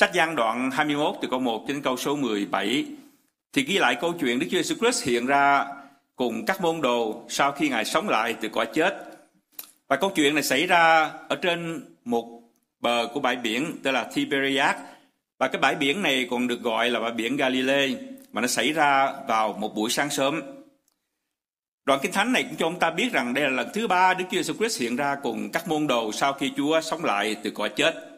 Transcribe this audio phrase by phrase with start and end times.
[0.00, 2.86] Sách Giăng đoạn 21 từ câu 1 đến câu số 17
[3.52, 5.66] thì ghi lại câu chuyện Đức Chúa Jesus Christ hiện ra
[6.16, 8.94] cùng các môn đồ sau khi Ngài sống lại từ cõi chết.
[9.88, 12.42] Và câu chuyện này xảy ra ở trên một
[12.80, 14.76] bờ của bãi biển, tên là Tiberias.
[15.38, 17.88] Và cái bãi biển này còn được gọi là bãi biển Galilee,
[18.32, 20.42] mà nó xảy ra vào một buổi sáng sớm.
[21.84, 24.14] Đoạn Kinh Thánh này cũng cho chúng ta biết rằng đây là lần thứ ba
[24.14, 27.36] Đức Chúa Jesus Christ hiện ra cùng các môn đồ sau khi Chúa sống lại
[27.42, 28.09] từ cõi chết.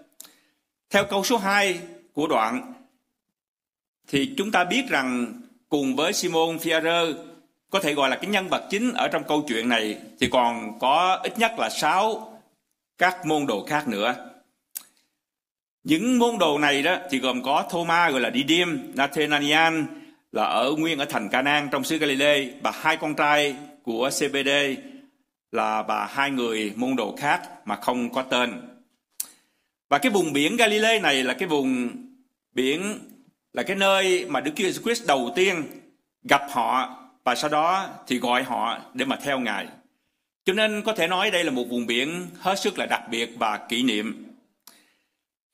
[0.92, 1.80] Theo câu số 2
[2.12, 2.72] của đoạn
[4.08, 7.12] thì chúng ta biết rằng cùng với Simon Phaolô
[7.70, 10.78] có thể gọi là cái nhân vật chính ở trong câu chuyện này thì còn
[10.78, 12.32] có ít nhất là sáu
[12.98, 14.14] các môn đồ khác nữa.
[15.84, 19.82] Những môn đồ này đó thì gồm có Thomas gọi là Didim, Nathanael
[20.32, 24.48] là ở nguyên ở thành Canaan trong xứ Galilee và hai con trai của CBD
[25.52, 28.71] là bà hai người môn đồ khác mà không có tên.
[29.92, 31.90] Và cái vùng biển Galilee này là cái vùng
[32.54, 32.98] biển,
[33.52, 35.64] là cái nơi mà Đức Chúa Jesus Christ đầu tiên
[36.24, 39.66] gặp họ và sau đó thì gọi họ để mà theo Ngài.
[40.44, 43.30] Cho nên có thể nói đây là một vùng biển hết sức là đặc biệt
[43.38, 44.26] và kỷ niệm.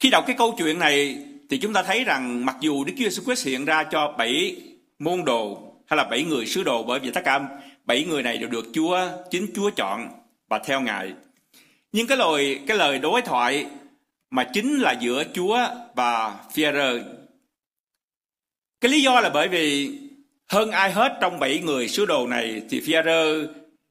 [0.01, 1.19] Khi đọc cái câu chuyện này
[1.51, 4.57] thì chúng ta thấy rằng mặc dù Đức Chúa Jesus Christ hiện ra cho bảy
[4.99, 7.41] môn đồ hay là bảy người sứ đồ, bởi vì tất cả
[7.85, 10.09] bảy người này đều được Chúa, chính Chúa chọn
[10.49, 11.13] và theo Ngài.
[11.93, 13.67] Nhưng cái lời cái lời đối thoại
[14.31, 17.01] mà chính là giữa Chúa và Phi-e-rơ.
[18.81, 19.99] Cái lý do là bởi vì
[20.49, 23.47] hơn ai hết trong bảy người sứ đồ này thì Phi-e-rơ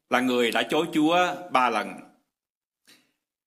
[0.10, 1.94] là người đã chối Chúa ba lần.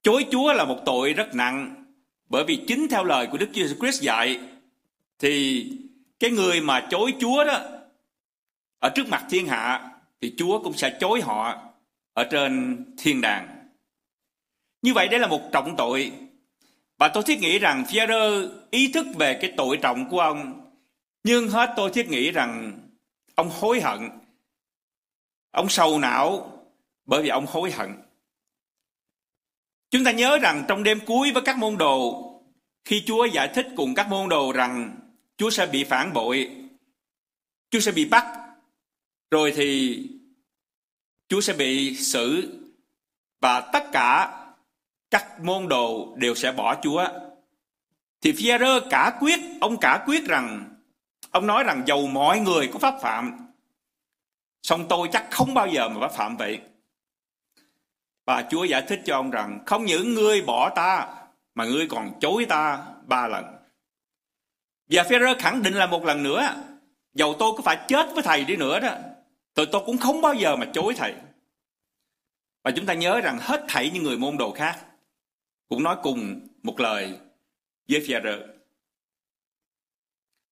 [0.01, 1.85] Chối Chúa là một tội rất nặng,
[2.29, 4.39] bởi vì chính theo lời của Đức Chúa Jesus Christ dạy
[5.19, 5.65] thì
[6.19, 7.59] cái người mà chối Chúa đó,
[8.79, 11.61] ở trước mặt thiên hạ thì Chúa cũng sẽ chối họ
[12.13, 13.47] ở trên thiên đàng.
[14.81, 16.11] Như vậy đây là một trọng tội.
[17.01, 20.71] Và tôi thiết nghĩ rằng Pha-rơ ý thức về cái tội trọng của ông.
[21.23, 22.79] Nhưng hết tôi thiết nghĩ rằng
[23.35, 24.09] ông hối hận.
[25.51, 26.57] Ông sầu não
[27.05, 27.93] bởi vì ông hối hận.
[29.89, 32.31] Chúng ta nhớ rằng trong đêm cuối với các môn đồ,
[32.85, 34.99] khi Chúa giải thích cùng các môn đồ rằng
[35.37, 36.51] Chúa sẽ bị phản bội,
[37.69, 38.25] Chúa sẽ bị bắt,
[39.31, 39.99] rồi thì
[41.29, 42.53] Chúa sẽ bị xử
[43.39, 44.37] và tất cả
[45.11, 47.07] các môn đồ đều sẽ bỏ Chúa.
[48.21, 50.75] Thì Phi-e-rơ cả quyết, ông cả quyết rằng
[51.31, 53.37] ông nói rằng dầu mọi người có pháp phạm,
[54.63, 56.59] song tôi chắc không bao giờ mà pháp phạm vậy.
[58.25, 61.07] Và Chúa giải thích cho ông rằng không những ngươi bỏ ta
[61.55, 63.45] mà ngươi còn chối ta ba lần.
[64.89, 66.55] Và Phêrô khẳng định là một lần nữa,
[67.13, 68.95] dầu tôi có phải chết với thầy đi nữa đó,
[69.55, 71.13] thì tôi cũng không bao giờ mà chối thầy.
[72.63, 74.79] Và chúng ta nhớ rằng hết thảy những người môn đồ khác
[75.71, 77.19] cũng nói cùng một lời
[77.89, 78.37] với Pierre.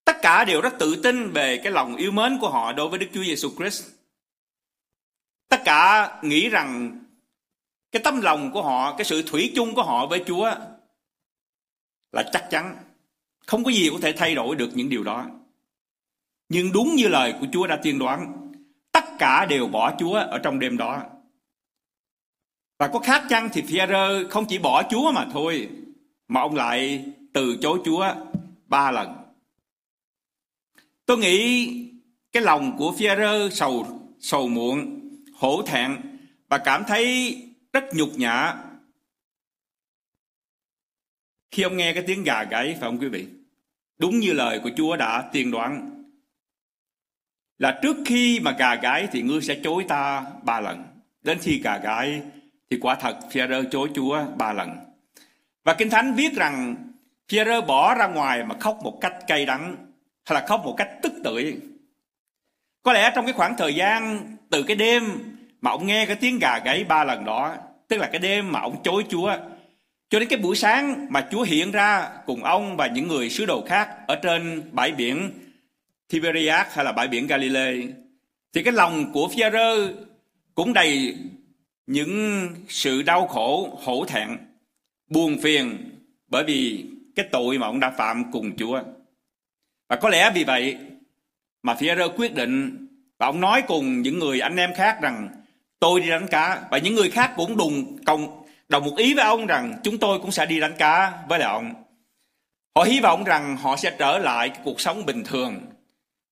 [0.06, 3.00] Tất cả đều rất tự tin về cái lòng yêu mến của họ đối với
[3.00, 3.86] Đức Chúa Giêsu Christ.
[5.50, 7.00] Tất cả nghĩ rằng
[7.92, 10.52] cái tấm lòng của họ, cái sự thủy chung của họ với Chúa
[12.12, 12.78] là chắc chắn.
[13.46, 15.26] Không có gì có thể thay đổi được những điều đó.
[16.50, 18.52] Nhưng đúng như lời của Chúa đã tiên đoán,
[18.92, 21.04] tất cả đều bỏ Chúa ở trong đêm đó.
[22.80, 25.70] Và có khác chăng thì Phi-e-rơ không chỉ bỏ Chúa mà thôi,
[26.28, 28.14] mà ông lại từ chối Chúa
[28.66, 29.16] ba lần.
[31.06, 31.68] Tôi nghĩ
[32.32, 33.88] cái lòng của Phi-e-rơ sầu
[34.20, 35.00] sầu muộn,
[35.34, 35.98] hổ thẹn
[36.50, 37.38] và cảm thấy
[37.74, 38.56] rất nhục nhã
[41.52, 43.28] khi ông nghe cái tiếng gà gáy phải không quý vị
[43.98, 46.04] đúng như lời của Chúa đã tiên đoán
[47.58, 50.84] là trước khi mà gà gáy thì ngươi sẽ chối ta ba lần
[51.22, 52.22] đến khi gà gáy
[52.70, 54.78] thì quả thật Phi-e-rơ chối Chúa ba lần.
[55.64, 56.76] Và Kinh Thánh viết rằng
[57.30, 59.76] Phi-e-rơ bỏ ra ngoài mà khóc một cách cay đắng,
[60.26, 61.58] hay là khóc một cách tức tưởi.
[62.84, 64.20] Có lẽ trong cái khoảng thời gian
[64.50, 65.04] từ cái đêm
[65.62, 67.56] mà ông nghe cái tiếng gà gáy ba lần đó,
[67.88, 69.38] tức là cái đêm mà ông chối Chúa,
[70.10, 73.46] cho đến cái buổi sáng mà Chúa hiện ra cùng ông và những người sứ
[73.46, 75.32] đồ khác ở trên bãi biển
[76.08, 77.88] Tiberias hay là bãi biển Galilee,
[78.54, 79.44] thì cái lòng của phi
[80.56, 81.16] cũng đầy
[81.90, 84.38] những sự đau khổ, hổ thẹn,
[85.10, 85.92] buồn phiền
[86.28, 88.82] bởi vì cái tội mà ông đã phạm cùng Chúa.
[89.90, 90.78] Và có lẽ vì vậy
[91.64, 91.88] mà phi
[92.18, 92.88] quyết định
[93.18, 95.30] và ông nói cùng những người anh em khác rằng
[95.80, 99.24] tôi đi đánh cá và những người khác cũng đùng cộng đồng một ý với
[99.24, 101.74] ông rằng chúng tôi cũng sẽ đi đánh cá với lại ông.
[102.76, 105.56] Họ hy vọng rằng họ sẽ trở lại cái cuộc sống bình thường.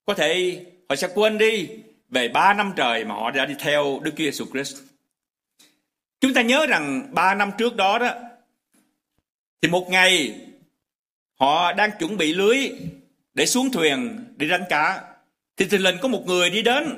[0.06, 1.70] Có thể họ sẽ quên đi
[2.10, 4.78] về ba năm trời mà họ đã đi theo Đức Chúa Giêsu Christ.
[6.22, 8.14] Chúng ta nhớ rằng ba năm trước đó đó,
[9.62, 10.42] thì một ngày
[11.40, 12.72] họ đang chuẩn bị lưới
[13.34, 15.04] để xuống thuyền đi đánh cá.
[15.58, 16.98] Thì thình lình có một người đi đến,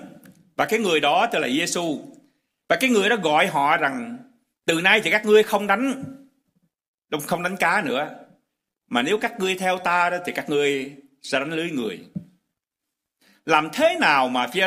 [0.56, 2.00] và cái người đó tên là Giêsu
[2.70, 4.18] và cái người đó gọi họ rằng,
[4.66, 6.04] từ nay thì các ngươi không đánh
[7.28, 8.10] không đánh cá nữa.
[8.88, 12.00] Mà nếu các ngươi theo ta đó thì các ngươi sẽ đánh lưới người.
[13.46, 14.62] Làm thế nào mà phi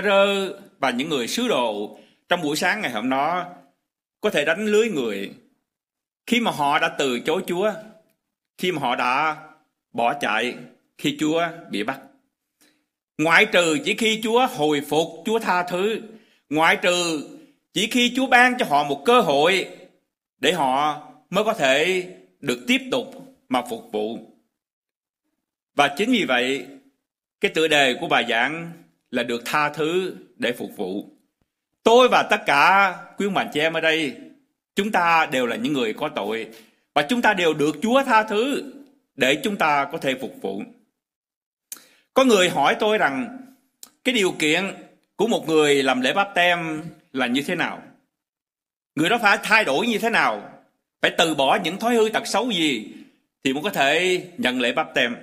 [0.79, 1.99] và những người sứ đồ
[2.29, 3.55] trong buổi sáng ngày hôm đó
[4.23, 5.31] có thể đánh lưới người
[6.27, 7.73] khi mà họ đã từ chối Chúa,
[8.59, 9.37] khi mà họ đã
[9.93, 10.55] bỏ chạy
[10.99, 12.01] khi Chúa bị bắt.
[13.19, 16.01] Ngoại trừ chỉ khi Chúa hồi phục, Chúa tha thứ,
[16.51, 17.29] ngoại trừ
[17.73, 19.69] chỉ khi Chúa ban cho họ một cơ hội
[20.39, 22.07] để họ mới có thể
[22.41, 24.19] được tiếp tục mà phục vụ.
[25.75, 26.67] Và chính vì vậy,
[27.41, 28.73] cái tựa đề của bài giảng
[29.11, 31.09] là được tha thứ để phục vụ.
[31.83, 34.15] Tôi và tất cả quý bạn chị em ở đây,
[34.75, 36.49] chúng ta đều là những người có tội
[36.95, 38.73] và chúng ta đều được Chúa tha thứ
[39.17, 40.63] để chúng ta có thể phục vụ.
[42.15, 43.39] Có người hỏi tôi rằng
[44.05, 44.75] cái điều kiện
[45.17, 46.83] của một người làm lễ báp tem
[47.13, 47.83] là như thế nào?
[48.95, 50.49] Người đó phải thay đổi như thế nào?
[51.03, 52.87] Phải từ bỏ những thói hư tật xấu gì
[53.45, 55.17] thì mới có thể nhận lễ báp tem.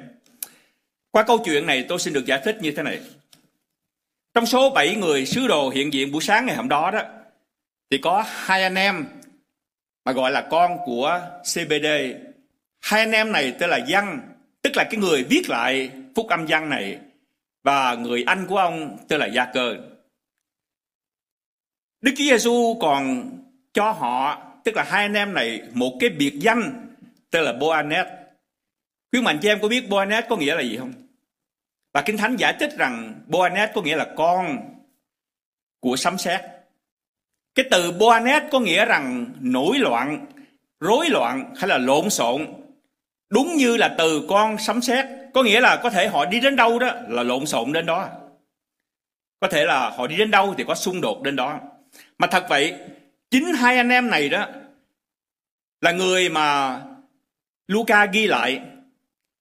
[1.11, 2.99] Qua câu chuyện này tôi xin được giải thích như thế này.
[4.33, 7.01] Trong số 7 người sứ đồ hiện diện buổi sáng ngày hôm đó đó
[7.91, 9.05] thì có hai anh em
[10.05, 11.85] mà gọi là con của CBD.
[12.79, 14.21] Hai anh em này tên là Văn,
[14.61, 16.99] tức là cái người viết lại phúc âm văn này
[17.63, 19.75] và người anh của ông tên là Gia Cơ.
[22.01, 23.29] Đức Chúa Giêsu còn
[23.73, 26.87] cho họ, tức là hai anh em này một cái biệt danh
[27.31, 28.07] tên là Boanet.
[29.11, 30.93] Quý mạnh chị em có biết Boanet có nghĩa là gì không?
[31.93, 34.57] Và Kinh Thánh giải thích rằng Boanet có nghĩa là con
[35.79, 36.41] của sấm sét.
[37.59, 40.25] Cái từ Boanet có nghĩa rằng nổi loạn,
[40.79, 42.47] rối loạn hay là lộn xộn.
[43.29, 46.55] Đúng như là từ con sấm sét, có nghĩa là có thể họ đi đến
[46.55, 48.09] đâu đó là lộn xộn đến đó.
[49.39, 51.59] Có thể là họ đi đến đâu thì có xung đột đến đó.
[52.17, 52.73] Mà thật vậy,
[53.31, 54.47] chính hai anh em này đó
[55.81, 56.79] là người mà
[57.67, 58.61] Luca ghi lại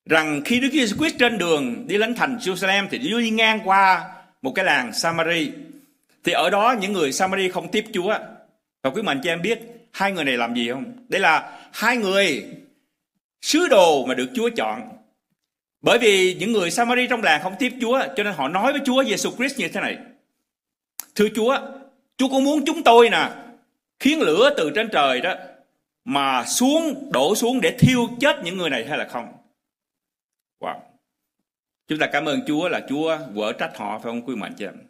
[0.09, 4.11] rằng khi Đức Giêsu Christ trên đường đi đến thành Jerusalem thì đi ngang qua
[4.43, 5.53] một cái làng Samari
[6.25, 8.19] thì ở đó những người Samari không tiếp Chúa.
[8.83, 9.59] Và quý mạnh cho em biết,
[9.93, 10.85] hai người này làm gì không?
[11.09, 12.45] Đây là hai người
[13.41, 14.89] sứ đồ mà được Chúa chọn.
[15.81, 18.81] Bởi vì những người Samari trong làng không tiếp Chúa, cho nên họ nói với
[18.85, 19.99] Chúa Giêsu Christ như thế này.
[21.15, 21.59] Thưa Chúa
[22.17, 23.31] Chúa có muốn chúng tôi nè,
[23.99, 25.35] khiến lửa từ trên trời đó
[26.05, 29.33] mà xuống, đổ xuống để thiêu chết những người này hay là không?
[30.61, 30.75] Wow.
[31.89, 34.65] Chúng ta cảm ơn Chúa là Chúa vỡ trách họ, phải không quý mạnh chị
[34.65, 34.88] em?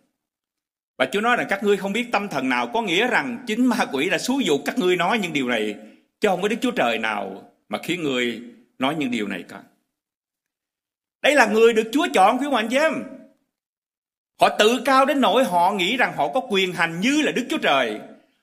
[0.98, 3.66] Và Chúa nói rằng các ngươi không biết tâm thần nào có nghĩa rằng chính
[3.66, 5.74] ma quỷ đã xúi dục các ngươi nói những điều này,
[6.20, 8.42] chứ không có Đức Chúa Trời nào mà khiến người
[8.78, 9.62] nói những điều này cả.
[11.22, 12.92] Đây là người được Chúa chọn, quý mạnh chị em.
[14.40, 17.46] Họ tự cao đến nỗi họ nghĩ rằng họ có quyền hành như là Đức
[17.50, 18.00] Chúa Trời.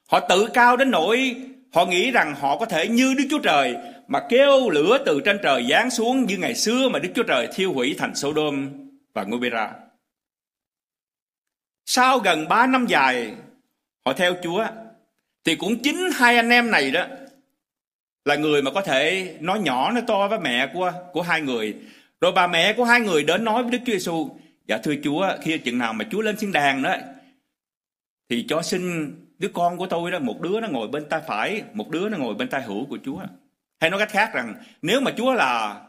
[0.09, 1.35] Họ tự cao đến nỗi
[1.73, 3.75] họ nghĩ rằng họ có thể như Đức Chúa Trời
[4.07, 7.47] mà kêu lửa từ trên trời giáng xuống như ngày xưa mà Đức Chúa Trời
[7.55, 8.69] thiêu hủy thành Sodom
[9.13, 9.84] và Gomorrah.
[11.85, 13.33] Sau gần 3 năm dài
[14.05, 14.65] họ theo Chúa
[15.43, 17.05] thì cũng chính hai anh em này đó
[18.25, 21.75] là người mà có thể nói nhỏ nói to với mẹ của của hai người.
[22.21, 24.29] Rồi bà mẹ của hai người đến nói với Đức Chúa Giêsu,
[24.67, 26.95] dạ thưa Chúa, khi chừng nào mà Chúa lên thiên đàng đó
[28.29, 31.63] thì cho xin đứa con của tôi đó một đứa nó ngồi bên tay phải,
[31.73, 33.19] một đứa nó ngồi bên tay hữu của Chúa.
[33.79, 35.81] Hay nói cách khác rằng nếu mà Chúa là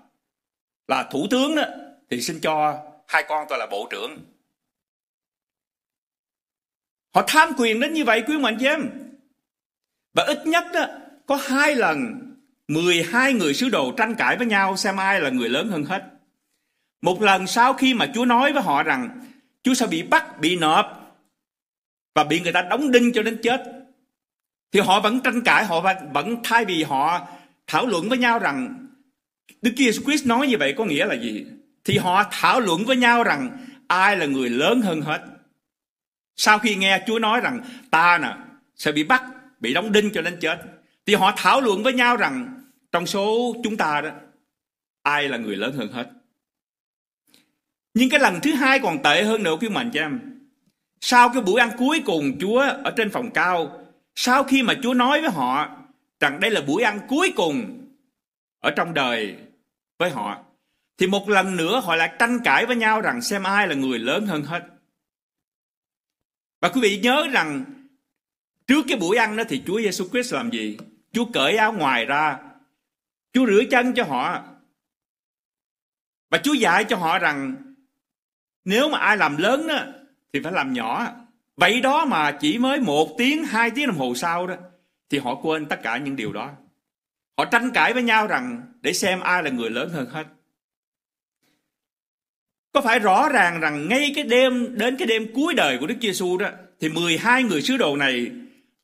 [0.89, 1.63] là thủ tướng đó,
[2.11, 4.19] thì xin cho hai con tôi là bộ trưởng.
[7.17, 8.91] Họ tham quyền đến như vậy quý mạnh chị em.
[10.15, 10.87] Và ít nhất đó,
[11.27, 12.01] có hai lần
[12.69, 16.03] 12 người sứ đồ tranh cãi với nhau xem ai là người lớn hơn hết.
[17.03, 19.21] Một lần sau khi mà Chúa nói với họ rằng
[19.63, 21.17] Chúa sẽ bị bắt, bị nộp
[22.15, 23.63] và bị người ta đóng đinh cho đến chết.
[24.73, 27.29] Thì họ vẫn tranh cãi, họ vẫn thay vì họ
[27.67, 28.87] thảo luận với nhau rằng
[29.63, 31.47] Đức Chúa Jesus Christ nói như vậy có nghĩa là gì?
[31.85, 33.59] Thì họ thảo luận với nhau rằng
[33.89, 35.21] ai là người lớn hơn hết.
[36.37, 38.37] Sau khi nghe Chúa nói rằng ta nè
[38.77, 39.23] sẽ bị bắt,
[39.61, 40.59] bị đóng đinh cho đến chết.
[41.07, 42.63] Thì họ thảo luận với nhau rằng
[42.93, 44.11] trong số chúng ta đó,
[45.03, 46.11] ai là người lớn hơn hết.
[47.95, 50.21] Nhưng cái lần thứ hai còn tệ hơn nữa quý mạnh cho em.
[51.01, 54.95] Sau cái buổi ăn cuối cùng Chúa ở trên phòng cao, sau khi mà Chúa
[54.95, 55.77] nói với họ
[56.21, 57.87] rằng đây là buổi ăn cuối cùng
[58.61, 59.37] ở trong đời
[59.99, 60.39] với họ
[60.99, 63.99] thì một lần nữa họ lại tranh cãi với nhau rằng xem ai là người
[63.99, 64.63] lớn hơn hết
[66.61, 67.65] và quý vị nhớ rằng
[68.67, 70.79] trước cái buổi ăn đó thì Chúa Giêsu Christ làm gì
[71.13, 72.39] Chúa cởi áo ngoài ra
[73.33, 74.43] Chúa rửa chân cho họ
[76.31, 77.67] Và Chúa dạy cho họ rằng
[78.67, 79.79] nếu mà ai làm lớn đó,
[80.33, 81.09] thì phải làm nhỏ.
[81.57, 84.55] Vậy đó mà chỉ mới một tiếng, hai tiếng đồng hồ sau đó
[85.11, 86.51] thì họ quên tất cả những điều đó.
[87.39, 90.25] Họ tranh cãi với nhau rằng để xem ai là người lớn hơn hết.
[92.77, 95.95] Có phải rõ ràng rằng ngay cái đêm đến cái đêm cuối đời của Đức
[96.01, 96.49] Giêsu đó
[96.81, 98.31] thì 12 người sứ đồ này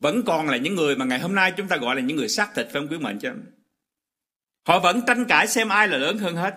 [0.01, 2.29] vẫn còn là những người mà ngày hôm nay chúng ta gọi là những người
[2.29, 3.29] xác thịt phải không quý mệnh chứ?
[4.67, 6.55] Họ vẫn tranh cãi xem ai là lớn hơn hết.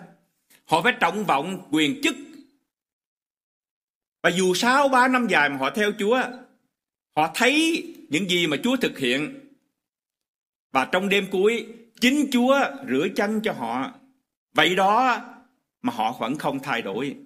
[0.64, 2.16] Họ phải trọng vọng quyền chức.
[4.22, 6.22] Và dù sau ba năm dài mà họ theo Chúa,
[7.16, 9.40] họ thấy những gì mà Chúa thực hiện.
[10.72, 11.66] Và trong đêm cuối,
[12.00, 13.92] chính Chúa rửa chân cho họ.
[14.54, 15.20] Vậy đó
[15.82, 17.16] mà họ vẫn không thay đổi.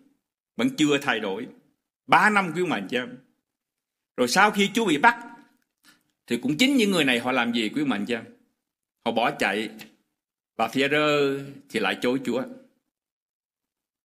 [0.60, 1.46] Vẫn chưa thay đổi.
[2.06, 3.06] Ba năm quý mệnh chứ.
[4.16, 5.16] Rồi sau khi Chúa bị bắt,
[6.26, 8.16] thì cũng chính những người này họ làm gì quý mệnh chứ?
[9.04, 9.70] Họ bỏ chạy
[10.56, 11.38] và phía rơ
[11.68, 12.42] thì lại chối Chúa.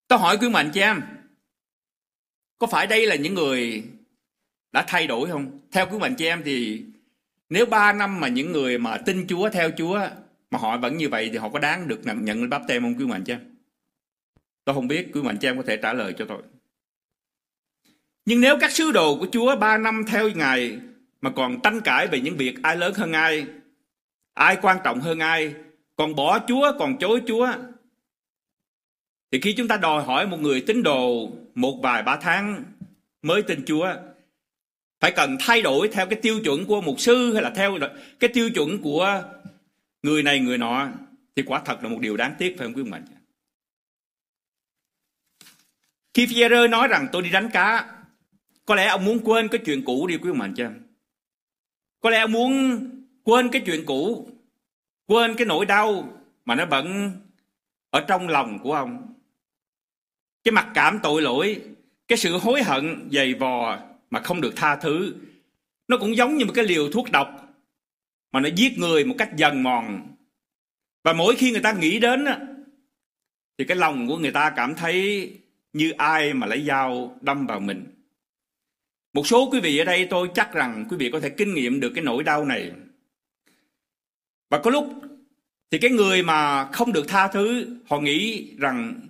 [0.09, 1.01] Tôi hỏi quý mạnh chị em,
[2.59, 3.85] có phải đây là những người
[4.73, 5.61] đã thay đổi không?
[5.71, 6.85] Theo quý mạnh chị em thì
[7.49, 10.09] nếu ba năm mà những người mà tin Chúa, theo Chúa
[10.51, 12.99] mà họ vẫn như vậy thì họ có đáng được nhận nhận báp tem không
[12.99, 13.54] quý mạnh chị em?
[14.65, 16.43] Tôi không biết, quý mạnh chị em có thể trả lời cho tôi.
[18.27, 20.79] Nhưng nếu các sứ đồ của Chúa ba năm theo Ngài
[21.21, 23.47] mà còn tranh cãi về những việc ai lớn hơn ai,
[24.35, 25.55] ai quan trọng hơn ai,
[25.97, 27.53] còn bỏ Chúa, còn chối Chúa.
[29.33, 32.65] Thì khi chúng ta đòi hỏi một người tín đồ một vài ba tháng
[33.23, 33.95] mới tin Chúa,
[35.01, 37.79] phải cần thay đổi theo cái tiêu chuẩn của mục sư hay là theo
[38.21, 39.23] cái tiêu chuẩn của
[40.03, 40.89] người này người nọ
[41.37, 43.03] thì quả thật là một điều đáng tiếc phải không quý mình?
[46.15, 47.95] Khi Pierre nói rằng tôi đi đánh cá,
[48.67, 50.67] có lẽ ông muốn quên cái chuyện cũ đi quý mình chứ?
[52.01, 52.81] Có lẽ ông muốn
[53.25, 54.29] quên cái chuyện cũ
[55.07, 56.09] quên cái nỗi đau
[56.45, 57.13] mà nó bận
[57.91, 59.15] ở trong lòng của ông.
[60.45, 61.63] Cái mặc cảm tội lỗi
[62.09, 63.79] cái sự hối hận dày vò
[64.11, 65.15] mà không được tha thứ
[65.89, 67.57] nó cũng giống như một cái liều thuốc độc
[68.33, 70.17] mà nó giết người một cách dần mòn.
[71.05, 72.25] Và mỗi khi người ta nghĩ đến
[73.59, 75.31] thì cái lòng của người ta cảm thấy
[75.75, 77.85] như ai mà lấy dao đâm vào mình
[79.13, 81.81] một số quý vị ở đây tôi chắc rằng quý vị có thể kinh nghiệm
[81.81, 82.73] được cái nỗi đau này
[84.51, 84.93] và có lúc
[85.71, 89.01] thì cái người mà không được tha thứ họ nghĩ rằng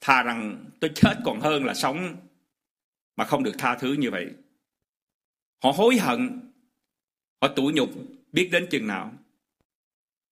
[0.00, 2.16] thà rằng tôi chết còn hơn là sống
[3.16, 4.30] mà không được tha thứ như vậy.
[5.62, 6.50] Họ hối hận,
[7.42, 7.90] họ tủi nhục
[8.32, 9.12] biết đến chừng nào.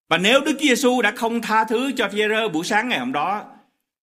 [0.09, 3.57] Và nếu Đức Giêsu đã không tha thứ cho Peter buổi sáng ngày hôm đó,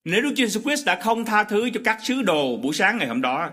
[0.05, 2.97] nếu Đức Chúa Giêsu Christ đã không tha thứ cho các sứ đồ buổi sáng
[2.97, 3.49] ngày hôm đó,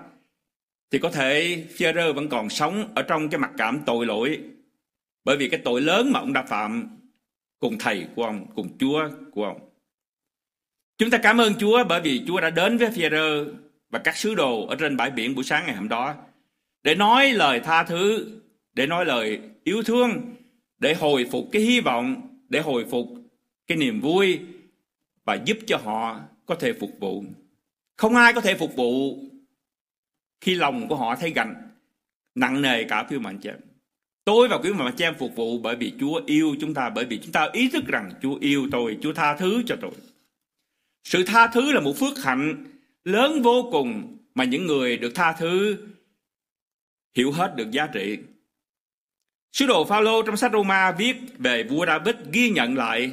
[0.90, 4.40] thì có thể Phêrô vẫn còn sống ở trong cái mặc cảm tội lỗi
[5.24, 6.98] bởi vì cái tội lớn mà ông đã phạm
[7.58, 9.58] cùng thầy của ông, cùng Chúa của ông.
[10.98, 13.44] Chúng ta cảm ơn Chúa bởi vì Chúa đã đến với Phêrô
[13.90, 16.14] và các sứ đồ ở trên bãi biển buổi sáng ngày hôm đó
[16.82, 18.26] để nói lời tha thứ,
[18.74, 20.34] để nói lời yêu thương,
[20.78, 23.06] để hồi phục cái hy vọng, để hồi phục
[23.66, 24.40] cái niềm vui
[25.24, 26.20] và giúp cho họ
[26.54, 27.24] có thể phục vụ.
[27.96, 29.18] Không ai có thể phục vụ
[30.40, 31.54] khi lòng của họ thấy gánh
[32.34, 33.56] nặng nề cả phiêu mạnh chết.
[34.24, 37.04] Tôi và quý mà cha em phục vụ bởi vì Chúa yêu chúng ta, bởi
[37.04, 39.90] vì chúng ta ý thức rằng Chúa yêu tôi, Chúa tha thứ cho tôi.
[41.04, 42.64] Sự tha thứ là một phước hạnh
[43.04, 45.76] lớn vô cùng mà những người được tha thứ
[47.16, 48.18] hiểu hết được giá trị.
[49.52, 53.12] Sứ đồ Phaolô trong sách Roma viết về vua David ghi nhận lại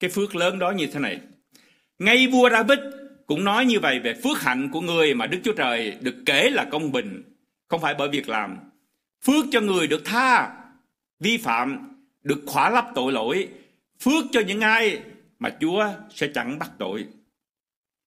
[0.00, 1.20] cái phước lớn đó như thế này.
[1.98, 2.78] Ngay vua David
[3.26, 6.50] cũng nói như vậy về phước hạnh của người mà Đức Chúa Trời được kể
[6.50, 7.22] là công bình,
[7.68, 8.58] không phải bởi việc làm,
[9.24, 10.54] Phước cho người được tha,
[11.20, 13.48] vi phạm, được khỏa lấp tội lỗi.
[14.00, 15.00] Phước cho những ai
[15.38, 17.06] mà Chúa sẽ chẳng bắt tội.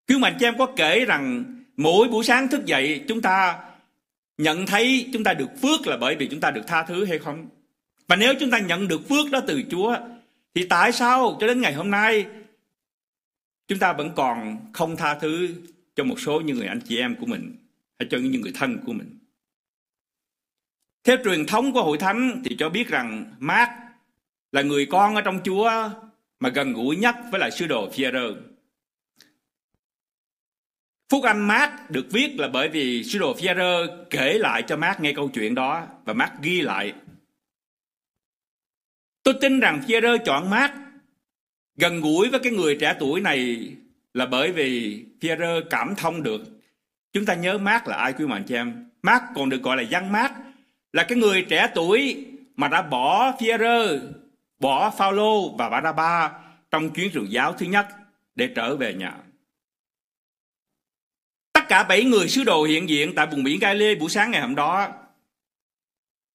[0.07, 1.43] Cứu Mạnh cho em có kể rằng
[1.77, 3.60] mỗi buổi sáng thức dậy chúng ta
[4.38, 7.19] nhận thấy chúng ta được phước là bởi vì chúng ta được tha thứ hay
[7.19, 7.50] không?
[8.07, 9.98] Và nếu chúng ta nhận được phước đó từ Chúa
[10.55, 12.25] thì tại sao cho đến ngày hôm nay
[13.72, 15.50] chúng ta vẫn còn không tha thứ
[15.96, 17.56] cho một số những người anh chị em của mình,
[18.00, 19.20] hay cho những người thân của mình?
[21.04, 23.72] Theo truyền thống của hội thánh thì cho biết rằng Mark
[24.51, 25.90] là người con ở trong Chúa
[26.40, 28.36] mà gần gũi nhất với lại sứ đồ Phi-e-rơ.
[31.10, 35.00] Phúc Âm Mark được viết là bởi vì sứ đồ Phi-e-rơ kể lại cho Mark
[35.00, 36.94] nghe câu chuyện đó và Mark ghi lại.
[39.24, 40.74] Tôi tin rằng Phi-e-rơ chọn Mark
[41.75, 43.72] gần gũi với cái người trẻ tuổi này
[44.13, 46.42] là bởi vì Pierre cảm thông được.
[47.13, 48.90] Chúng ta nhớ Mark là ai quý mạnh chị em?
[49.01, 50.34] Mark còn được gọi là dân Mark
[50.94, 52.25] là cái người trẻ tuổi
[52.56, 54.00] mà đã bỏ Pierre
[54.60, 56.32] bỏ Phaolô và Baraba
[56.72, 57.88] trong chuyến truyền giáo thứ nhất
[58.36, 59.13] để trở về nhà.
[61.54, 64.42] tất cả bảy người sứ đồ hiện diện tại vùng biển Galilee buổi sáng ngày
[64.42, 64.88] hôm đó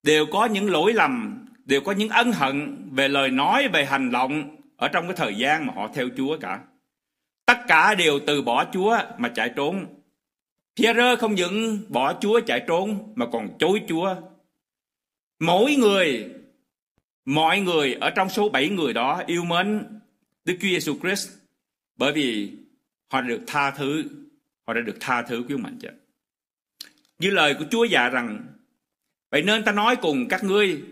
[0.02, 4.10] đều có những lỗi lầm, đều có những ân hận về lời nói, về hành
[4.10, 6.64] động ở trong cái thời gian mà họ theo Chúa cả.
[7.46, 9.86] Tất cả đều từ bỏ Chúa mà chạy trốn.
[10.76, 14.16] Pierre không những bỏ Chúa chạy trốn mà còn chối Chúa.
[15.38, 16.30] Mỗi người,
[17.24, 19.86] mọi người ở trong số bảy người đó yêu mến
[20.44, 21.28] Đức Chúa Giêsu Christ
[21.96, 22.52] bởi vì
[23.08, 24.04] họ đã được tha thứ,
[24.66, 25.88] họ đã được tha thứ quý ông mạnh chứ.
[27.18, 28.46] Như lời của Chúa dạy rằng
[29.30, 30.82] Vậy nên ta nói cùng các ngươi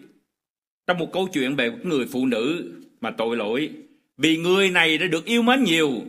[0.86, 2.72] trong một câu chuyện về một người phụ nữ
[3.04, 3.72] mà tội lỗi,
[4.16, 6.02] vì người này đã được yêu mến nhiều,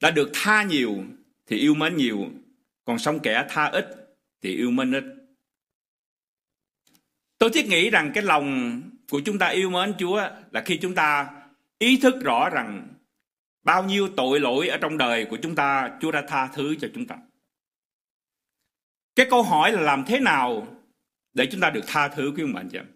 [0.00, 1.04] đã được tha nhiều
[1.46, 2.30] thì yêu mến nhiều,
[2.84, 3.86] còn sống kẻ tha ít
[4.42, 5.04] thì yêu mến ít
[7.38, 10.94] tôi thiết nghĩ rằng cái lòng của chúng ta yêu mến Chúa là khi chúng
[10.94, 11.30] ta
[11.78, 12.88] ý thức rõ rằng
[13.62, 16.88] bao nhiêu tội lỗi ở trong đời của chúng ta, Chúa đã tha thứ cho
[16.94, 17.16] chúng ta
[19.18, 20.66] cái câu hỏi là làm thế nào
[21.34, 22.86] để chúng ta được tha thứ, quý ông bà chị em?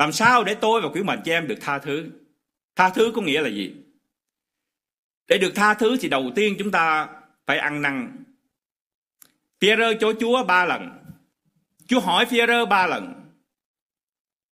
[0.00, 2.10] Làm sao để tôi và quý mệnh cho em được tha thứ?
[2.76, 3.72] Tha thứ có nghĩa là gì?
[5.28, 7.08] Để được tha thứ thì đầu tiên chúng ta
[7.46, 8.24] phải ăn năn.
[9.60, 10.90] Phi-e-rơ cho Chúa ba lần.
[11.86, 13.30] Chúa hỏi Phi-e-rơ ba lần.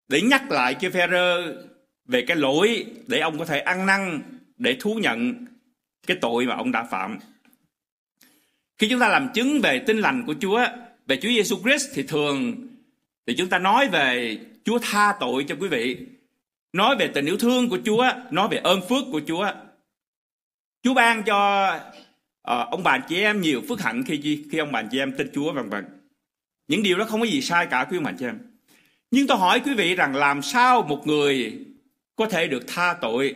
[0.08, 1.56] Để nhắc lại cho Phi-e-rơ
[2.04, 4.22] về cái lỗi để ông có thể ăn năn
[4.56, 5.46] để thú nhận
[6.06, 7.18] cái tội mà ông đã phạm.
[8.78, 10.66] Khi chúng ta làm chứng về tin lành của Chúa,
[11.06, 12.68] về Chúa Giêsu Christ thì thường
[13.26, 16.06] thì chúng ta nói về Chúa tha tội cho quý vị,
[16.72, 19.52] nói về tình yêu thương của Chúa, nói về ơn phước của Chúa.
[20.82, 24.82] Chúa ban cho uh, ông bà chị em nhiều phước hạnh khi khi ông bà
[24.90, 25.84] chị em tin Chúa vân vân.
[26.66, 28.38] Những điều đó không có gì sai cả quý ông bà chị em.
[29.10, 31.58] Nhưng tôi hỏi quý vị rằng làm sao một người
[32.16, 33.34] có thể được tha tội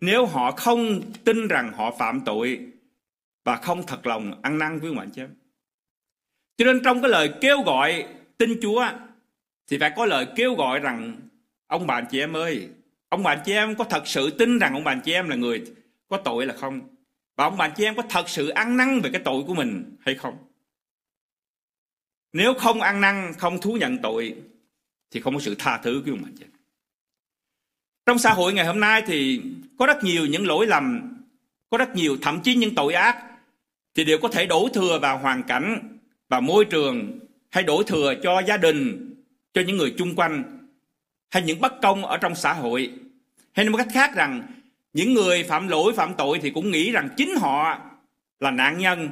[0.00, 2.60] nếu họ không tin rằng họ phạm tội
[3.44, 5.34] và không thật lòng ăn năn với ngoại em.
[6.56, 8.06] Cho nên trong cái lời kêu gọi
[8.38, 8.88] tin Chúa
[9.68, 11.16] thì phải có lời kêu gọi rằng
[11.66, 12.68] ông bà chị em ơi,
[13.08, 15.64] ông bà chị em có thật sự tin rằng ông bà chị em là người
[16.08, 16.80] có tội là không?
[17.36, 19.96] Và ông bà chị em có thật sự ăn năn về cái tội của mình
[20.00, 20.36] hay không?
[22.32, 24.34] Nếu không ăn năn, không thú nhận tội
[25.10, 26.50] thì không có sự tha thứ của ông bà chị em.
[28.06, 29.42] Trong xã hội ngày hôm nay thì
[29.78, 31.16] có rất nhiều những lỗi lầm,
[31.70, 33.24] có rất nhiều thậm chí những tội ác
[33.94, 37.18] thì đều có thể đổ thừa vào hoàn cảnh và môi trường
[37.50, 39.07] hay đổ thừa cho gia đình,
[39.58, 40.44] cho những người chung quanh
[41.30, 42.92] hay những bất công ở trong xã hội.
[43.52, 44.42] Hay nói một cách khác rằng
[44.92, 47.78] những người phạm lỗi, phạm tội thì cũng nghĩ rằng chính họ
[48.40, 49.08] là nạn nhân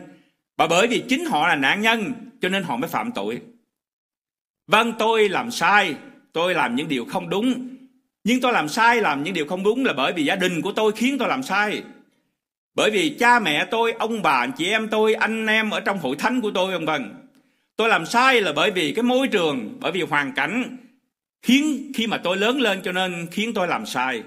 [0.57, 3.41] và bởi vì chính họ là nạn nhân cho nên họ mới phạm tội.
[4.67, 5.95] Vâng, tôi làm sai,
[6.33, 7.69] tôi làm những điều không đúng.
[8.25, 10.73] Nhưng tôi làm sai, làm những điều không đúng là bởi vì gia đình của
[10.73, 11.83] tôi khiến tôi làm sai.
[12.75, 16.17] Bởi vì cha mẹ tôi, ông bà, chị em tôi, anh em ở trong hội
[16.19, 17.26] thánh của tôi vân vân.
[17.77, 20.77] Tôi làm sai là bởi vì cái môi trường, bởi vì hoàn cảnh
[21.43, 24.23] khiến khi mà tôi lớn lên cho nên khiến tôi làm sai.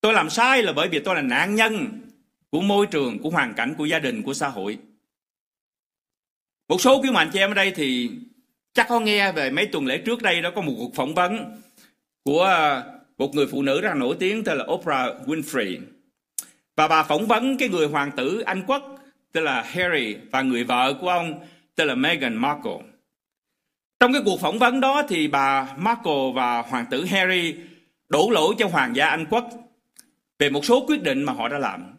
[0.00, 2.00] Tôi làm sai là bởi vì tôi là nạn nhân
[2.50, 4.78] của môi trường, của hoàn cảnh, của gia đình, của xã hội.
[6.68, 8.10] Một số quý mạnh chị em ở đây thì
[8.74, 11.60] chắc có nghe về mấy tuần lễ trước đây đó có một cuộc phỏng vấn
[12.24, 12.82] của
[13.18, 15.78] một người phụ nữ rất là nổi tiếng tên là Oprah Winfrey.
[16.76, 18.98] Và bà phỏng vấn cái người hoàng tử Anh quốc
[19.32, 21.40] tên là Harry và người vợ của ông
[21.80, 22.78] tên là Meghan Markle.
[24.00, 27.54] Trong cái cuộc phỏng vấn đó thì bà Markle và hoàng tử Harry
[28.08, 29.50] đổ lỗi cho hoàng gia Anh quốc
[30.38, 31.94] về một số quyết định mà họ đã làm.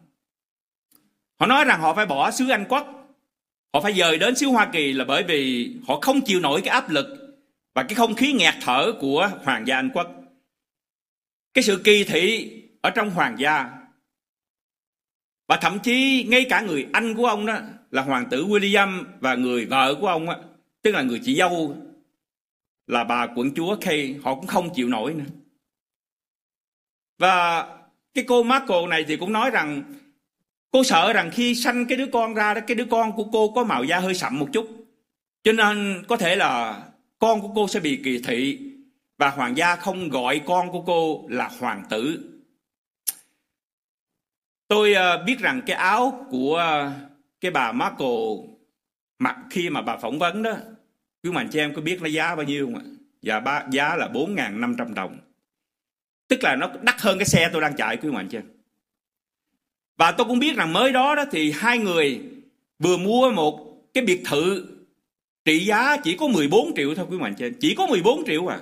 [1.40, 3.14] Họ nói rằng họ phải bỏ xứ Anh quốc,
[3.74, 6.74] họ phải dời đến xứ Hoa Kỳ là bởi vì họ không chịu nổi cái
[6.74, 7.06] áp lực
[7.74, 10.06] và cái không khí nghẹt thở của hoàng gia Anh quốc.
[11.54, 13.70] Cái sự kỳ thị ở trong hoàng gia
[15.48, 17.58] và thậm chí ngay cả người anh của ông đó
[17.92, 20.36] là hoàng tử William và người vợ của ông á,
[20.82, 21.76] tức là người chị dâu
[22.86, 25.24] là bà quận chúa Kay, họ cũng không chịu nổi nữa.
[27.18, 27.66] Và
[28.14, 29.82] cái cô Marco này thì cũng nói rằng
[30.70, 33.52] cô sợ rằng khi sanh cái đứa con ra đó cái đứa con của cô
[33.54, 34.68] có màu da hơi sậm một chút.
[35.44, 36.82] Cho nên có thể là
[37.18, 38.58] con của cô sẽ bị kỳ thị
[39.18, 42.32] và hoàng gia không gọi con của cô là hoàng tử
[44.72, 46.90] Tôi ờ, biết rằng cái áo của
[47.42, 48.06] cái bà Marco
[49.18, 50.56] mặc khi mà bà phỏng vấn đó,
[51.22, 52.82] quý mạnh chị em có biết nó giá bao nhiêu không ạ?
[53.22, 55.18] Dạ ba, giá là 4.500 đồng.
[56.28, 58.44] Tức là nó đắt hơn cái xe tôi đang chạy quý mạnh chị em.
[59.96, 62.20] Và tôi cũng biết rằng mới đó đó thì hai người
[62.78, 64.66] vừa mua một cái biệt thự
[65.44, 67.54] trị giá chỉ có 14 triệu thôi quý mạnh chị em.
[67.60, 68.60] Chỉ có 14 triệu à.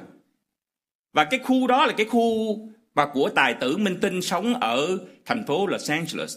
[1.12, 2.59] Và cái khu đó là cái khu
[2.95, 6.37] và của tài tử Minh Tinh sống ở thành phố Los Angeles.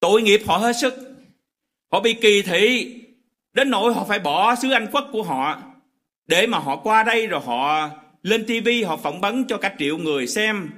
[0.00, 1.09] Tội nghiệp họ hết sức.
[1.92, 2.94] Họ bị kỳ thị
[3.52, 5.62] đến nỗi họ phải bỏ xứ Anh quốc của họ
[6.26, 7.90] để mà họ qua đây rồi họ
[8.22, 10.70] lên TV họ phỏng vấn cho cả triệu người xem.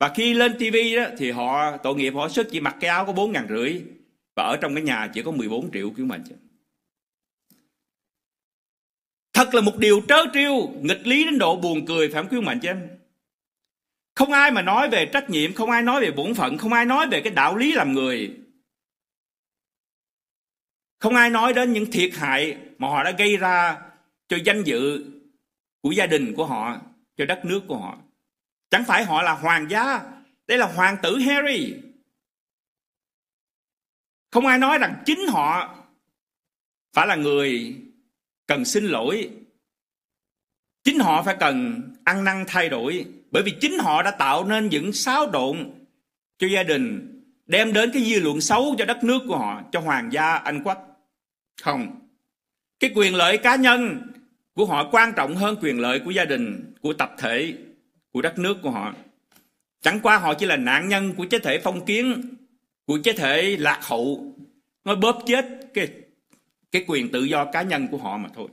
[0.00, 3.06] Và khi lên TV đó thì họ tội nghiệp họ sức chỉ mặc cái áo
[3.06, 3.82] có bốn ngàn rưỡi
[4.36, 6.22] và ở trong cái nhà chỉ có 14 triệu kiểu mình.
[9.32, 12.40] Thật là một điều trớ trêu, nghịch lý đến độ buồn cười phải không quý
[12.40, 12.88] mạnh chứ em?
[14.14, 16.84] Không ai mà nói về trách nhiệm, không ai nói về bổn phận, không ai
[16.84, 18.30] nói về cái đạo lý làm người.
[21.00, 23.78] Không ai nói đến những thiệt hại mà họ đã gây ra
[24.28, 25.04] cho danh dự
[25.80, 26.80] của gia đình của họ,
[27.16, 27.98] cho đất nước của họ.
[28.70, 30.00] Chẳng phải họ là hoàng gia,
[30.46, 31.74] đây là hoàng tử Harry.
[34.30, 35.76] Không ai nói rằng chính họ
[36.92, 37.76] phải là người
[38.46, 39.30] cần xin lỗi.
[40.84, 43.06] Chính họ phải cần ăn năn thay đổi.
[43.30, 45.70] Bởi vì chính họ đã tạo nên những xáo độn
[46.38, 49.80] cho gia đình, đem đến cái dư luận xấu cho đất nước của họ, cho
[49.80, 50.89] hoàng gia Anh quốc.
[51.62, 52.00] Không.
[52.80, 54.02] Cái quyền lợi cá nhân
[54.54, 57.54] của họ quan trọng hơn quyền lợi của gia đình, của tập thể,
[58.12, 58.94] của đất nước của họ.
[59.80, 62.22] Chẳng qua họ chỉ là nạn nhân của chế thể phong kiến,
[62.86, 64.34] của chế thể lạc hậu,
[64.84, 65.88] nó bóp chết cái
[66.72, 68.48] cái quyền tự do cá nhân của họ mà thôi.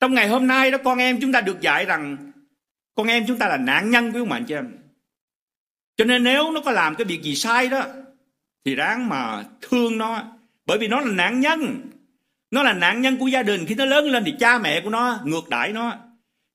[0.00, 2.32] Trong ngày hôm nay đó con em chúng ta được dạy rằng
[2.94, 4.78] con em chúng ta là nạn nhân của ông cho em.
[5.96, 7.86] Cho nên nếu nó có làm cái việc gì sai đó
[8.64, 10.35] thì ráng mà thương nó
[10.66, 11.90] bởi vì nó là nạn nhân.
[12.50, 14.90] Nó là nạn nhân của gia đình khi nó lớn lên thì cha mẹ của
[14.90, 15.96] nó ngược đãi nó.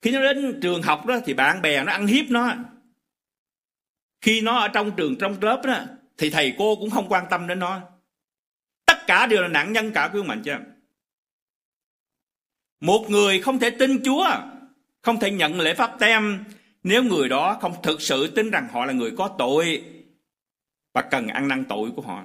[0.02, 2.54] Khi nó đến trường học đó thì bạn bè nó ăn hiếp nó.
[4.22, 5.80] Khi nó ở trong trường, trong lớp đó,
[6.18, 7.82] thì thầy cô cũng không quan tâm đến nó
[8.86, 10.52] tất cả đều là nạn nhân cả quý ông mạnh chứ
[12.80, 14.28] một người không thể tin Chúa,
[15.02, 16.44] không thể nhận lễ pháp tem
[16.84, 19.84] nếu người đó không thực sự tin rằng họ là người có tội
[20.94, 22.24] và cần ăn năn tội của họ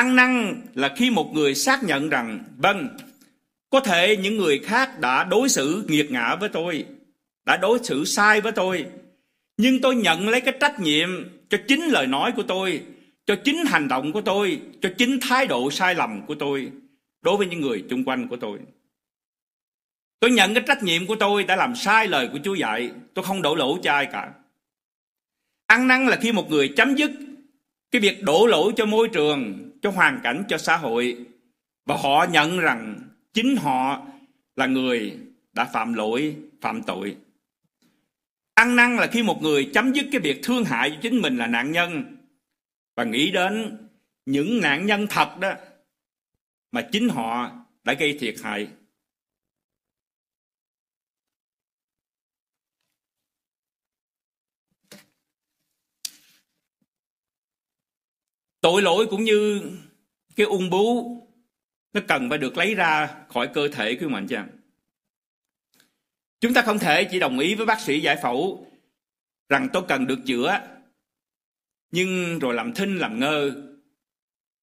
[0.00, 2.88] ăn năn là khi một người xác nhận rằng vâng
[3.70, 6.84] có thể những người khác đã đối xử nghiệt ngã với tôi
[7.46, 8.86] đã đối xử sai với tôi
[9.56, 11.08] nhưng tôi nhận lấy cái trách nhiệm
[11.48, 12.82] cho chính lời nói của tôi
[13.30, 16.72] cho chính hành động của tôi, cho chính thái độ sai lầm của tôi
[17.22, 18.58] đối với những người chung quanh của tôi.
[20.20, 23.24] Tôi nhận cái trách nhiệm của tôi đã làm sai lời của Chúa dạy, tôi
[23.24, 24.32] không đổ lỗi cho ai cả.
[25.66, 27.10] Ăn năn là khi một người chấm dứt
[27.90, 31.26] cái việc đổ lỗi cho môi trường, cho hoàn cảnh, cho xã hội
[31.86, 32.98] và họ nhận rằng
[33.32, 34.06] chính họ
[34.56, 35.16] là người
[35.52, 37.16] đã phạm lỗi, phạm tội.
[38.54, 41.46] Ăn năn là khi một người chấm dứt cái việc thương hại chính mình là
[41.46, 42.16] nạn nhân
[42.96, 43.76] và nghĩ đến
[44.26, 45.52] những nạn nhân thật đó
[46.72, 47.50] mà chính họ
[47.84, 48.68] đã gây thiệt hại.
[58.60, 59.62] Tội lỗi cũng như
[60.36, 61.16] cái ung bú
[61.92, 64.48] nó cần phải được lấy ra khỏi cơ thể của mình chăng?
[66.40, 68.66] Chúng ta không thể chỉ đồng ý với bác sĩ giải phẫu
[69.48, 70.60] rằng tôi cần được chữa
[71.90, 73.52] nhưng rồi làm thinh làm ngơ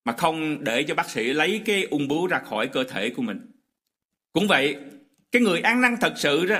[0.04, 3.22] mà không để cho bác sĩ lấy cái ung bướu ra khỏi cơ thể của
[3.22, 3.52] mình.
[4.34, 4.76] Cũng vậy,
[5.32, 6.60] cái người ăn năn thật sự đó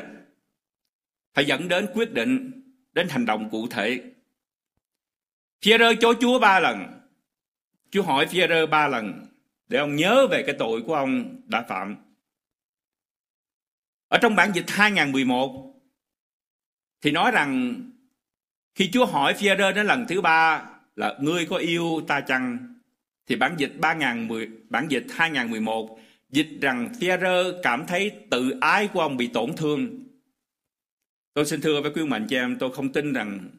[1.34, 2.52] phải dẫn đến quyết định,
[2.94, 4.02] đến hành động cụ thể.
[5.62, 6.97] Pierre chối Chúa ba lần.
[7.92, 9.28] Chúa hỏi Phi-rơ ba lần
[9.68, 11.96] để ông nhớ về cái tội của ông đã phạm.
[14.08, 15.74] Ở trong bản dịch 2011
[17.02, 17.82] thì nói rằng
[18.76, 22.74] khi Chúa hỏi Phi-rơ đến lần thứ ba là ngươi có yêu ta chăng?
[23.28, 29.02] Thì bản dịch 3010, bản dịch 2011 dịch rằng Phi-rơ cảm thấy tự ái của
[29.02, 30.04] ông bị tổn thương.
[31.34, 33.50] Tôi xin thưa với quý mệnh cho em, tôi không tin rằng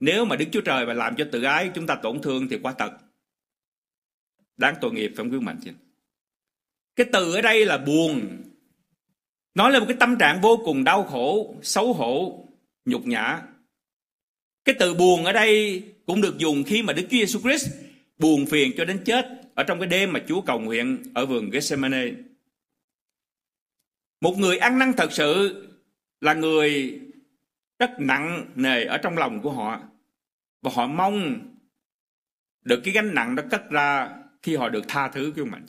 [0.00, 2.58] nếu mà Đức Chúa Trời mà làm cho tự ái chúng ta tổn thương thì
[2.62, 3.03] quá thật.
[4.56, 5.70] Đáng tội nghiệp phải gương quý mạnh chị?
[6.96, 8.42] Cái từ ở đây là buồn.
[9.54, 12.44] Nói là một cái tâm trạng vô cùng đau khổ, xấu hổ,
[12.84, 13.42] nhục nhã.
[14.64, 17.68] Cái từ buồn ở đây cũng được dùng khi mà Đức Chúa Giêsu Christ
[18.18, 21.50] buồn phiền cho đến chết ở trong cái đêm mà Chúa cầu nguyện ở vườn
[21.50, 22.10] Gethsemane.
[24.20, 25.60] Một người ăn năn thật sự
[26.20, 27.00] là người
[27.78, 29.80] rất nặng nề ở trong lòng của họ
[30.62, 31.48] và họ mong
[32.62, 35.66] được cái gánh nặng đó cất ra khi họ được tha thứ của mình.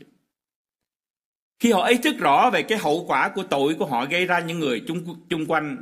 [1.59, 4.39] Khi họ ý thức rõ về cái hậu quả của tội của họ gây ra
[4.39, 5.77] những người chung, chung quanh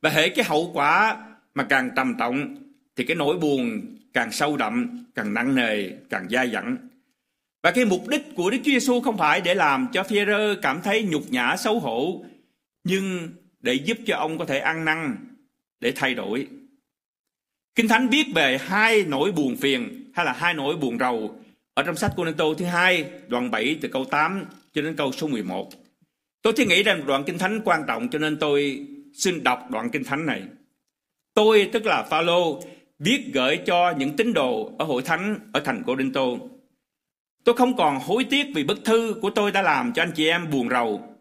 [0.00, 1.16] và hệ cái hậu quả
[1.54, 2.56] mà càng trầm trọng
[2.96, 3.80] thì cái nỗi buồn
[4.12, 6.76] càng sâu đậm, càng nặng nề, càng dai dẳng.
[7.62, 10.80] Và cái mục đích của Đức Chúa Giêsu không phải để làm cho Phi-rơ cảm
[10.82, 12.24] thấy nhục nhã xấu hổ,
[12.84, 13.28] nhưng
[13.60, 15.16] để giúp cho ông có thể ăn năn,
[15.80, 16.48] để thay đổi.
[17.74, 21.40] Kinh Thánh viết về hai nỗi buồn phiền hay là hai nỗi buồn rầu
[21.78, 25.12] ở trong sách Cô Tô thứ hai, đoạn 7 từ câu 8 cho đến câu
[25.12, 25.70] số 11.
[26.42, 29.90] Tôi thấy nghĩ rằng đoạn kinh thánh quan trọng cho nên tôi xin đọc đoạn
[29.90, 30.42] kinh thánh này.
[31.34, 32.62] Tôi tức là Phaolô
[32.98, 36.38] viết gửi cho những tín đồ ở hội thánh ở thành Cô Tô.
[37.44, 40.28] Tôi không còn hối tiếc vì bức thư của tôi đã làm cho anh chị
[40.28, 41.16] em buồn rầu.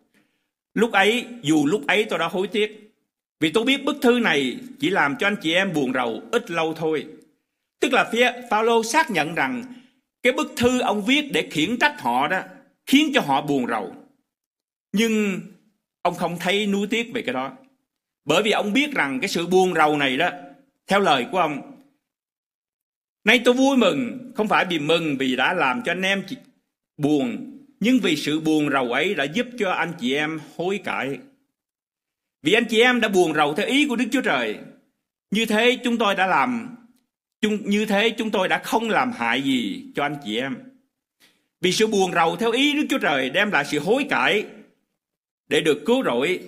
[0.74, 2.94] Lúc ấy, dù lúc ấy tôi đã hối tiếc,
[3.40, 6.52] vì tôi biết bức thư này chỉ làm cho anh chị em buồn rầu ít
[6.52, 7.06] lâu thôi.
[7.80, 9.64] Tức là phía Phaolô xác nhận rằng
[10.28, 12.42] cái bức thư ông viết để khiển trách họ đó
[12.86, 13.96] khiến cho họ buồn rầu.
[14.92, 15.42] Nhưng
[16.02, 17.52] ông không thấy nuối tiếc về cái đó.
[18.26, 20.30] Bởi vì ông biết rằng cái sự buồn rầu này đó,
[20.88, 21.78] theo lời của ông,
[23.24, 26.24] Nay tôi vui mừng, không phải vì mừng vì đã làm cho anh em
[26.98, 31.18] buồn, nhưng vì sự buồn rầu ấy đã giúp cho anh chị em hối cải.
[32.44, 34.58] Vì anh chị em đã buồn rầu theo ý của Đức Chúa Trời.
[35.32, 36.77] Như thế chúng tôi đã làm,
[37.42, 40.58] như thế chúng tôi đã không làm hại gì cho anh chị em.
[41.62, 44.46] Vì sự buồn rầu theo ý Đức Chúa Trời đem lại sự hối cải
[45.50, 46.40] để được cứu rỗi.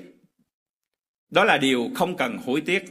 [1.30, 2.84] Đó là điều không cần hối tiếc.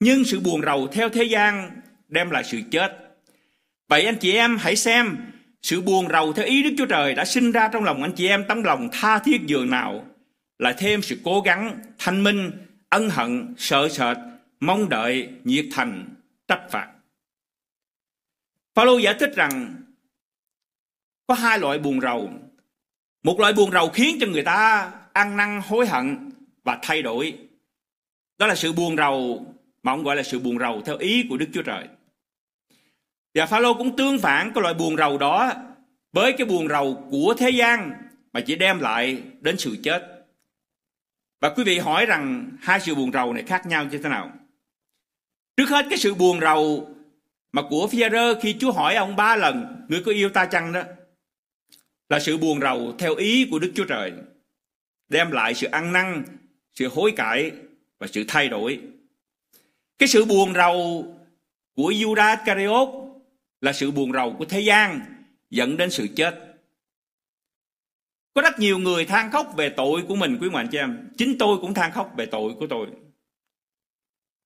[0.00, 1.70] Nhưng sự buồn rầu theo thế gian
[2.08, 3.16] đem lại sự chết.
[3.88, 5.16] Vậy anh chị em hãy xem
[5.62, 8.28] sự buồn rầu theo ý Đức Chúa Trời đã sinh ra trong lòng anh chị
[8.28, 10.04] em tấm lòng tha thiết dường nào
[10.58, 12.50] lại thêm sự cố gắng, thanh minh,
[12.88, 14.16] ân hận, sợ sệt,
[14.60, 16.08] mong đợi, nhiệt thành,
[16.48, 16.93] trách phạt.
[18.74, 19.74] Phaolô giải thích rằng
[21.26, 22.30] có hai loại buồn rầu.
[23.22, 26.30] Một loại buồn rầu khiến cho người ta ăn năn, hối hận
[26.64, 27.38] và thay đổi.
[28.38, 29.46] Đó là sự buồn rầu
[29.82, 31.88] mà ông gọi là sự buồn rầu theo ý của Đức Chúa Trời.
[33.34, 35.52] Và Phaolô cũng tương phản, cái loại buồn rầu đó
[36.12, 37.92] với cái buồn rầu của thế gian
[38.32, 40.26] mà chỉ đem lại đến sự chết.
[41.40, 44.32] Và quý vị hỏi rằng hai sự buồn rầu này khác nhau như thế nào?
[45.56, 46.93] Trước hết, cái sự buồn rầu
[47.54, 50.72] mà của phi rơ khi Chúa hỏi ông ba lần người có yêu ta chăng
[50.72, 50.82] đó
[52.08, 54.12] là sự buồn rầu theo ý của Đức Chúa Trời
[55.08, 56.24] đem lại sự ăn năn,
[56.74, 57.52] sự hối cải
[57.98, 58.80] và sự thay đổi.
[59.98, 61.06] Cái sự buồn rầu
[61.74, 62.88] của Judas Iscariot
[63.60, 65.00] là sự buồn rầu của thế gian
[65.50, 66.56] dẫn đến sự chết.
[68.34, 71.08] Có rất nhiều người than khóc về tội của mình quý mạnh cho em.
[71.16, 72.86] Chính tôi cũng than khóc về tội của tôi.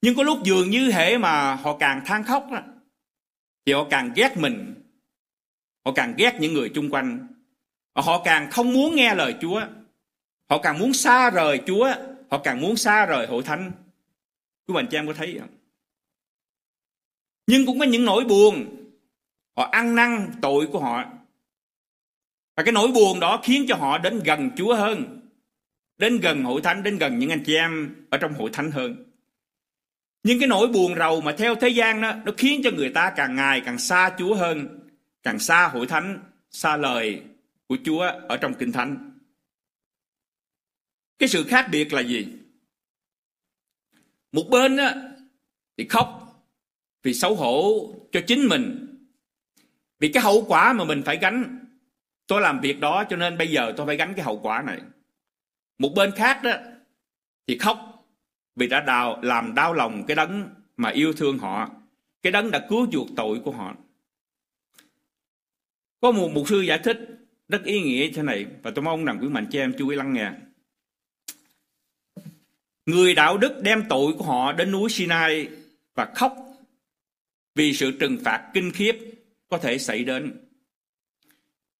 [0.02, 2.60] Nhưng có lúc dường như hệ mà họ càng than khóc đó,
[3.68, 4.74] thì họ càng ghét mình.
[5.84, 7.28] Họ càng ghét những người chung quanh.
[7.94, 9.60] Họ càng không muốn nghe lời Chúa.
[10.50, 11.92] Họ càng muốn xa rời Chúa.
[12.30, 13.72] Họ càng muốn xa rời hội thánh.
[14.66, 15.48] Quý bạn chị em có thấy không?
[17.46, 18.66] Nhưng cũng có những nỗi buồn
[19.56, 21.04] Họ ăn năn tội của họ.
[22.56, 25.20] Và cái nỗi buồn đó khiến cho họ đến gần Chúa hơn.
[25.98, 29.07] Đến gần hội thánh, đến gần những anh chị em ở trong hội thánh hơn.
[30.22, 33.12] Nhưng cái nỗi buồn rầu mà theo thế gian đó, nó khiến cho người ta
[33.16, 34.78] càng ngày càng xa Chúa hơn.
[35.22, 36.18] Càng xa hội thánh,
[36.50, 37.22] xa lời
[37.66, 39.18] của Chúa ở trong kinh thánh.
[41.18, 42.26] Cái sự khác biệt là gì?
[44.32, 44.90] Một bên đó
[45.76, 46.28] thì khóc
[47.02, 48.88] vì xấu hổ cho chính mình
[49.98, 51.66] vì cái hậu quả mà mình phải gánh
[52.26, 54.80] tôi làm việc đó cho nên bây giờ tôi phải gánh cái hậu quả này
[55.78, 56.52] một bên khác đó
[57.46, 57.87] thì khóc
[58.58, 61.70] vì đã đào, làm đau lòng cái đấng mà yêu thương họ.
[62.22, 63.74] Cái đấng đã cứu chuộc tội của họ.
[66.00, 66.98] Có một mục sư giải thích
[67.48, 69.96] rất ý nghĩa thế này và tôi mong rằng quý mạnh cho em chú ý
[69.96, 70.30] lắng nghe.
[72.86, 75.48] Người đạo đức đem tội của họ đến núi Sinai
[75.94, 76.36] và khóc
[77.54, 78.98] vì sự trừng phạt kinh khiếp
[79.48, 80.48] có thể xảy đến.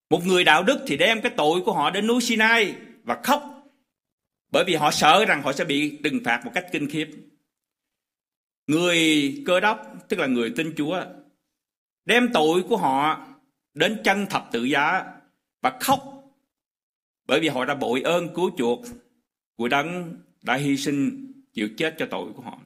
[0.09, 3.58] Một người đạo đức thì đem cái tội của họ đến núi Sinai và khóc
[4.51, 7.09] bởi vì họ sợ rằng họ sẽ bị trừng phạt một cách kinh khiếp.
[8.67, 11.05] Người cơ đốc, tức là người tin Chúa,
[12.05, 13.27] đem tội của họ
[13.73, 15.03] đến chân thập tự giá
[15.61, 16.19] và khóc
[17.29, 18.81] bởi vì họ đã bội ơn cứu chuộc
[19.55, 22.59] của đấng đã hy sinh chịu chết cho tội của họ.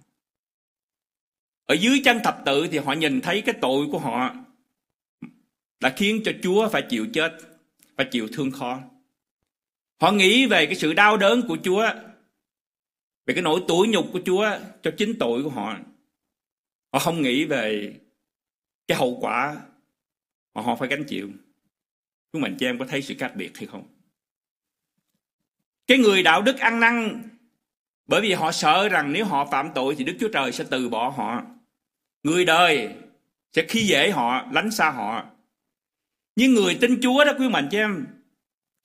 [1.66, 4.36] Ở dưới chân thập tự thì họ nhìn thấy cái tội của họ
[5.80, 7.38] đã khiến cho Chúa phải chịu chết,
[7.96, 8.82] phải chịu thương khó.
[10.04, 11.90] Họ nghĩ về cái sự đau đớn của Chúa,
[13.26, 14.50] về cái nỗi tủi nhục của Chúa
[14.82, 15.78] cho chính tội của họ.
[16.94, 17.94] Họ không nghĩ về
[18.88, 19.58] cái hậu quả
[20.54, 21.30] mà họ phải gánh chịu.
[22.34, 23.88] Chúng mình cho em có thấy sự khác biệt hay không?
[25.88, 27.24] Cái người đạo đức ăn năn
[28.08, 30.90] bởi vì họ sợ rằng nếu họ phạm tội thì Đức Chúa Trời sẽ từ
[30.90, 31.44] bỏ họ.
[32.24, 32.96] Người đời
[33.54, 35.26] sẽ khi dễ họ, lánh xa họ.
[36.36, 38.08] Nhưng người tin Chúa đó quý mạnh cho em,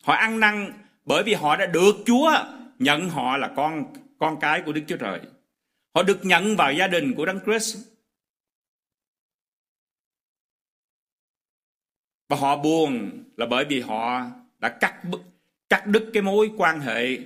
[0.03, 0.73] họ ăn năn
[1.09, 2.33] bởi vì họ đã được Chúa
[2.79, 5.21] nhận họ là con con cái của Đức Chúa Trời.
[5.95, 7.77] Họ được nhận vào gia đình của Đấng Christ.
[12.29, 14.23] Và họ buồn là bởi vì họ
[14.59, 15.03] đã cắt
[15.69, 17.19] cắt đứt cái mối quan hệ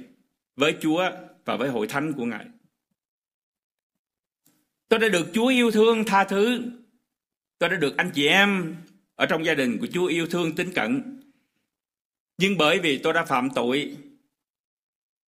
[0.57, 1.11] với Chúa
[1.45, 2.47] và với hội thánh của Ngài.
[4.89, 6.63] Tôi đã được Chúa yêu thương tha thứ.
[7.59, 8.77] Tôi đã được anh chị em
[9.15, 11.22] ở trong gia đình của Chúa yêu thương tính cận.
[12.43, 13.97] Nhưng bởi vì tôi đã phạm tội,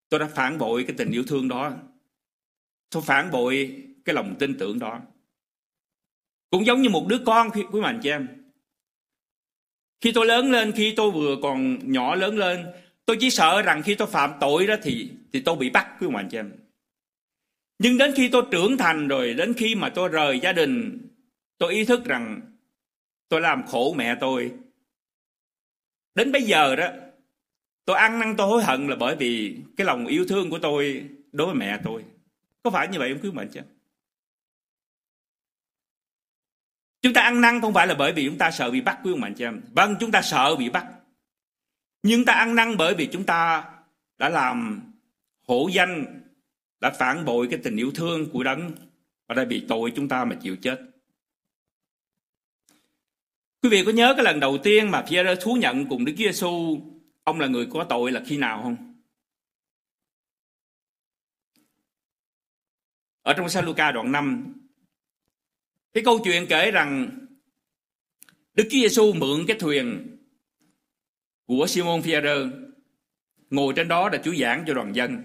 [0.09, 1.73] tôi đã phản bội cái tình yêu thương đó.
[2.89, 5.01] Tôi phản bội cái lòng tin tưởng đó.
[6.49, 8.27] Cũng giống như một đứa con quý mạnh chị em.
[10.01, 12.65] Khi tôi lớn lên, khi tôi vừa còn nhỏ lớn lên,
[13.05, 16.07] tôi chỉ sợ rằng khi tôi phạm tội đó thì thì tôi bị bắt quý
[16.07, 16.51] mạnh chị em.
[17.79, 21.01] Nhưng đến khi tôi trưởng thành rồi, đến khi mà tôi rời gia đình,
[21.57, 22.41] tôi ý thức rằng
[23.29, 24.51] tôi làm khổ mẹ tôi.
[26.15, 26.87] Đến bây giờ đó,
[27.85, 31.09] tôi ăn năn tôi hối hận là bởi vì cái lòng yêu thương của tôi
[31.31, 32.03] đối với mẹ tôi.
[32.63, 33.61] Có phải như vậy không quý mệnh chứ?
[37.01, 39.11] Chúng ta ăn năn không phải là bởi vì chúng ta sợ bị bắt quý
[39.11, 39.61] ông mạnh chị em.
[39.75, 40.85] Vâng, chúng ta sợ bị bắt.
[42.03, 43.69] Nhưng ta ăn năn bởi vì chúng ta
[44.17, 44.81] đã làm
[45.47, 46.21] hổ danh,
[46.79, 48.71] đã phản bội cái tình yêu thương của đấng
[49.27, 50.81] và đã bị tội chúng ta mà chịu chết.
[53.69, 56.23] Quý vị có nhớ cái lần đầu tiên mà Pierre thú nhận cùng Đức Chúa
[56.23, 56.79] Giêsu
[57.23, 59.01] ông là người có tội là khi nào không?
[63.21, 64.53] Ở trong Sa Luca đoạn 5
[65.93, 67.09] cái câu chuyện kể rằng
[68.53, 70.17] Đức Chúa Giêsu mượn cái thuyền
[71.45, 72.35] của Simon Pierre
[73.49, 75.23] ngồi trên đó để Chúa giảng cho đoàn dân.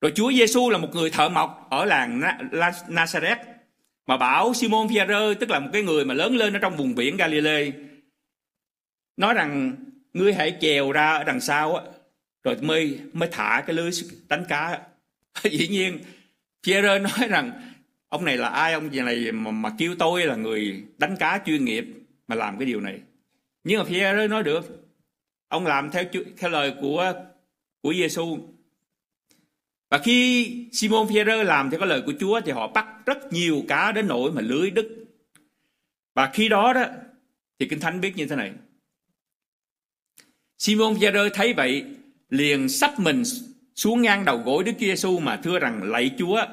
[0.00, 2.20] Rồi Chúa Giêsu là một người thợ mộc ở làng
[2.88, 3.57] Nazareth
[4.08, 6.94] mà bảo Simon Pierre, tức là một cái người mà lớn lên ở trong vùng
[6.94, 7.72] biển Galilee
[9.16, 9.76] nói rằng
[10.12, 11.82] ngươi hãy chèo ra ở đằng sau á
[12.44, 13.90] rồi mới mới thả cái lưới
[14.28, 14.80] đánh cá
[15.42, 15.98] dĩ nhiên
[16.66, 17.72] Pierre nói rằng
[18.08, 18.72] ông này là ai?
[18.72, 21.84] Ông này mà, mà kêu tôi là người đánh cá chuyên nghiệp
[22.28, 23.00] mà làm cái điều này.
[23.64, 24.90] Nhưng mà Pierre nói được
[25.48, 26.04] ông làm theo
[26.38, 27.12] theo lời của
[27.82, 28.38] của Giêsu
[29.90, 33.64] và khi Simon Pierre làm theo cái lời của Chúa thì họ bắt rất nhiều
[33.68, 35.06] cá đến nỗi mà lưới đứt
[36.14, 36.84] và khi đó đó,
[37.58, 38.52] thì kinh thánh biết như thế này
[40.58, 41.84] Simon Pierre thấy vậy,
[42.28, 43.22] liền sắp mình
[43.74, 46.44] xuống ngang đầu gối Đức Chúa Giêsu mà thưa rằng, lạy Chúa,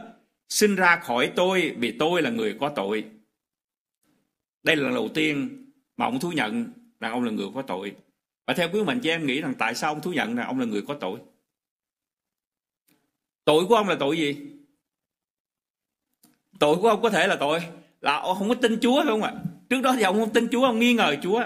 [0.50, 3.06] Sinh ra khỏi tôi vì tôi là người có tội.
[4.64, 5.66] Đây là lần đầu tiên
[5.98, 7.96] mà ông thú nhận rằng ông là người có tội.
[8.48, 10.60] Và theo quý mình cho em nghĩ rằng tại sao ông thú nhận rằng ông
[10.60, 11.20] là người có tội?
[13.46, 14.36] Tội của ông là tội gì?
[16.60, 17.60] Tội của ông có thể là tội
[18.02, 19.34] là ông không có tin Chúa phải không ạ?
[19.70, 21.46] Trước đó thì ông không tin Chúa, ông nghi ngờ Chúa.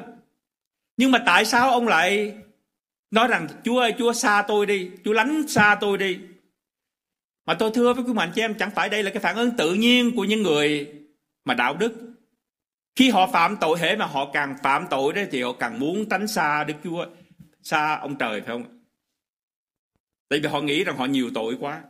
[0.97, 2.38] Nhưng mà tại sao ông lại
[3.12, 6.19] nói rằng Chúa ơi, Chúa xa tôi đi, Chúa lánh xa tôi đi.
[7.45, 9.57] Mà tôi thưa với quý mạnh chị em, chẳng phải đây là cái phản ứng
[9.57, 10.93] tự nhiên của những người
[11.45, 11.93] mà đạo đức.
[12.95, 16.09] Khi họ phạm tội hệ mà họ càng phạm tội đấy thì họ càng muốn
[16.09, 17.05] tránh xa Đức Chúa,
[17.63, 18.79] xa ông trời phải không?
[20.30, 21.82] Tại vì họ nghĩ rằng họ nhiều tội quá.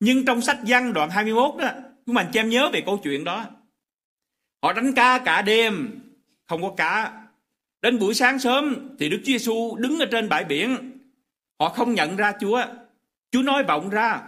[0.00, 1.70] Nhưng trong sách văn đoạn 21 đó,
[2.06, 3.44] quý mạnh cho em nhớ về câu chuyện đó.
[4.62, 6.00] Họ đánh cá cả đêm,
[6.46, 7.22] không có cá.
[7.82, 10.98] Đến buổi sáng sớm thì Đức Chúa Giêsu đứng ở trên bãi biển.
[11.60, 12.64] Họ không nhận ra Chúa.
[13.30, 14.22] Chúa nói vọng ra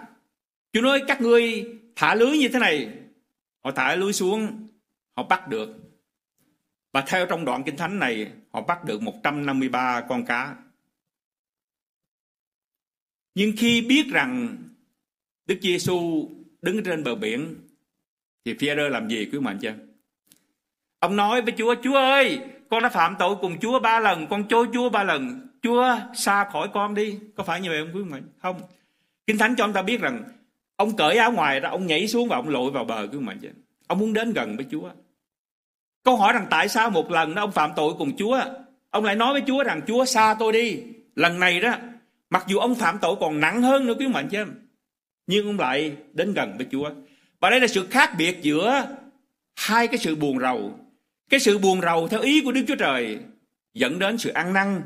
[0.72, 1.66] Chúa nói các ngươi
[1.96, 2.88] thả lưới như thế này.
[3.64, 4.68] Họ thả lưới xuống,
[5.16, 5.74] họ bắt được.
[6.92, 10.54] Và theo trong đoạn kinh thánh này, họ bắt được 153 con cá.
[13.38, 14.56] Nhưng khi biết rằng
[15.46, 16.28] Đức Giêsu
[16.62, 17.54] đứng trên bờ biển,
[18.44, 19.70] thì phi làm gì quý mạnh chứ?
[20.98, 22.38] Ông nói với Chúa, Chúa ơi,
[22.70, 25.48] con đã phạm tội cùng Chúa ba lần, con chối Chúa ba lần.
[25.62, 27.18] Chúa xa khỏi con đi.
[27.36, 28.22] Có phải như vậy không quý mạnh?
[28.42, 28.60] Không.
[29.26, 30.22] Kinh Thánh cho chúng ta biết rằng
[30.76, 33.48] Ông cởi áo ngoài ra, ông nhảy xuống và ông lội vào bờ của chứ.
[33.86, 34.90] Ông muốn đến gần với Chúa.
[36.04, 38.40] Câu hỏi rằng tại sao một lần đó ông phạm tội cùng Chúa,
[38.90, 40.82] ông lại nói với Chúa rằng Chúa xa tôi đi.
[41.14, 41.74] Lần này đó,
[42.30, 44.44] mặc dù ông phạm tội còn nặng hơn nữa quý mạnh chứ
[45.28, 46.90] nhưng ông lại đến gần với Chúa.
[47.40, 48.96] Và đây là sự khác biệt giữa
[49.56, 50.78] hai cái sự buồn rầu.
[51.30, 53.18] Cái sự buồn rầu theo ý của Đức Chúa Trời
[53.74, 54.82] dẫn đến sự ăn năn,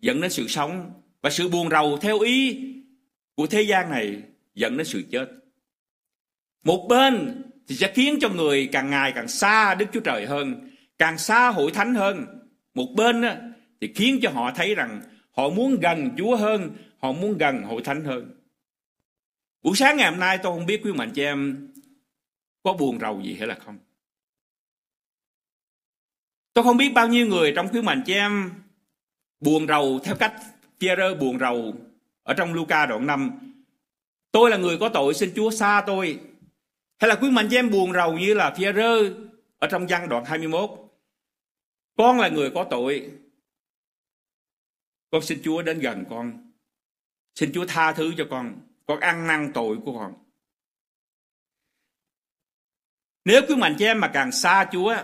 [0.00, 0.90] dẫn đến sự sống.
[1.22, 2.64] Và sự buồn rầu theo ý
[3.34, 4.22] của thế gian này
[4.54, 5.26] dẫn đến sự chết.
[6.64, 10.70] Một bên thì sẽ khiến cho người càng ngày càng xa Đức Chúa Trời hơn,
[10.98, 12.26] càng xa hội thánh hơn.
[12.74, 13.22] Một bên
[13.80, 15.00] thì khiến cho họ thấy rằng
[15.36, 18.40] họ muốn gần Chúa hơn, họ muốn gần hội thánh hơn.
[19.62, 21.68] Buổi sáng ngày hôm nay tôi không biết quý mạnh chị em
[22.62, 23.78] có buồn rầu gì hay là không.
[26.52, 28.52] Tôi không biết bao nhiêu người trong quý mạnh chị em
[29.40, 30.34] buồn rầu theo cách
[30.80, 31.74] Pierre buồn rầu
[32.22, 33.46] ở trong Luca đoạn 5
[34.32, 36.20] Tôi là người có tội xin Chúa xa tôi.
[36.98, 39.14] Hay là quý mạnh cho em buồn rầu như là Pierre
[39.58, 40.70] ở trong văn đoạn 21.
[41.96, 43.10] Con là người có tội.
[45.10, 46.52] Con xin Chúa đến gần con.
[47.34, 48.60] Xin Chúa tha thứ cho con.
[48.86, 50.14] Con ăn năn tội của con.
[53.24, 54.96] Nếu quý mạnh chị em mà càng xa Chúa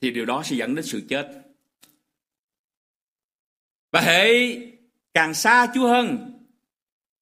[0.00, 1.42] thì điều đó sẽ dẫn đến sự chết.
[3.92, 4.30] Và hệ
[5.14, 6.32] càng xa Chúa hơn,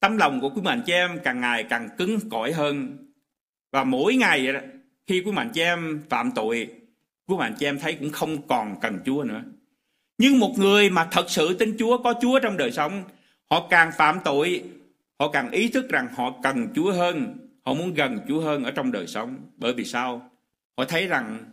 [0.00, 2.98] tâm lòng của quý mạnh chị em càng ngày càng cứng cỏi hơn.
[3.70, 4.46] Và mỗi ngày
[5.06, 6.74] khi quý mạnh chị em phạm tội,
[7.26, 9.42] quý mạnh chị em thấy cũng không còn cần Chúa nữa.
[10.18, 13.04] Nhưng một người mà thật sự tin Chúa, có Chúa trong đời sống,
[13.50, 14.64] họ càng phạm tội,
[15.18, 18.70] họ càng ý thức rằng họ cần Chúa hơn, họ muốn gần Chúa hơn ở
[18.70, 19.36] trong đời sống.
[19.56, 20.30] Bởi vì sao?
[20.76, 21.50] Họ thấy rằng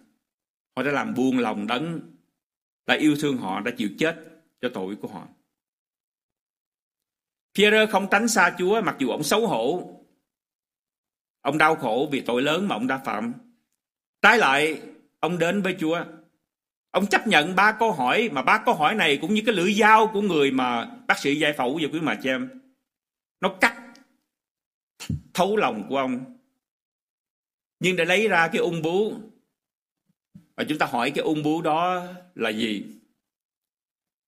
[0.76, 2.00] họ đã làm buồn lòng đấng
[2.86, 4.16] đã yêu thương họ, đã chịu chết
[4.62, 5.28] cho tội của họ.
[7.56, 9.92] Pierre không tránh xa Chúa mặc dù ông xấu hổ.
[11.42, 13.34] Ông đau khổ vì tội lớn mà ông đã phạm.
[14.22, 14.82] Trái lại,
[15.20, 16.06] ông đến với Chúa.
[16.96, 19.74] Ông chấp nhận ba câu hỏi, mà ba câu hỏi này cũng như cái lưỡi
[19.74, 22.62] dao của người mà bác sĩ giải phẫu và quý mà chị em.
[23.42, 23.94] Nó cắt
[25.34, 26.38] thấu lòng của ông.
[27.80, 29.22] Nhưng để lấy ra cái ung bướu
[30.56, 32.86] và chúng ta hỏi cái ung bướu đó là gì?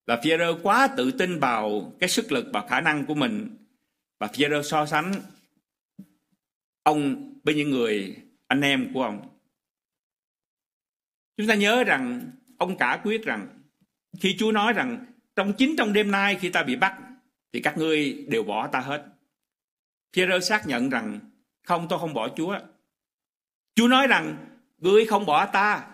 [0.06, 3.56] Là pierre quá tự tin vào cái sức lực và khả năng của mình
[4.18, 5.14] và pierre so sánh
[6.82, 8.16] ông với những người
[8.46, 9.28] anh em của ông.
[11.36, 13.48] Chúng ta nhớ rằng ông cả quyết rằng,
[14.20, 15.06] khi Chúa nói rằng,
[15.36, 16.94] trong chính trong đêm nay khi ta bị bắt,
[17.52, 19.04] thì các ngươi đều bỏ ta hết.
[20.16, 21.20] Phêrô xác nhận rằng,
[21.62, 22.58] không, tôi không bỏ Chúa.
[23.74, 24.46] Chúa nói rằng,
[24.78, 25.86] ngươi không bỏ ta.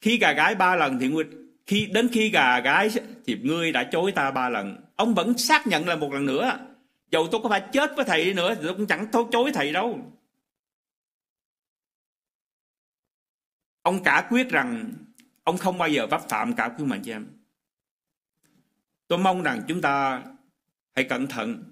[0.00, 1.24] Khi gà gái ba lần thì ngươi,
[1.66, 2.88] khi, đến khi gà gái
[3.26, 6.58] thì ngươi đã chối ta ba lần ông vẫn xác nhận là một lần nữa,
[7.10, 9.72] dầu tôi có phải chết với thầy đi nữa thì tôi cũng chẳng chối thầy
[9.72, 10.12] đâu
[13.82, 14.92] ông cả quyết rằng
[15.50, 17.26] ông không bao giờ vấp phạm cả quý mạnh chị em.
[19.08, 20.22] Tôi mong rằng chúng ta
[20.94, 21.64] hãy cẩn thận.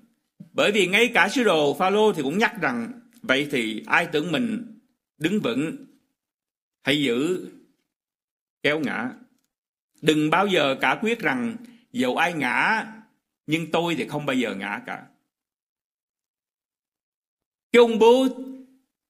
[0.53, 4.33] Bởi vì ngay cả sứ đồ Phaolô thì cũng nhắc rằng, vậy thì ai tưởng
[4.33, 4.79] mình
[5.19, 5.87] đứng vững
[6.83, 7.49] hãy giữ
[8.63, 9.11] kéo ngã?
[10.03, 11.57] Đừng bao giờ cả quyết rằng,
[11.93, 12.87] dầu ai ngã,
[13.47, 15.07] nhưng tôi thì không bao giờ ngã cả.
[17.73, 18.27] Cái ông bố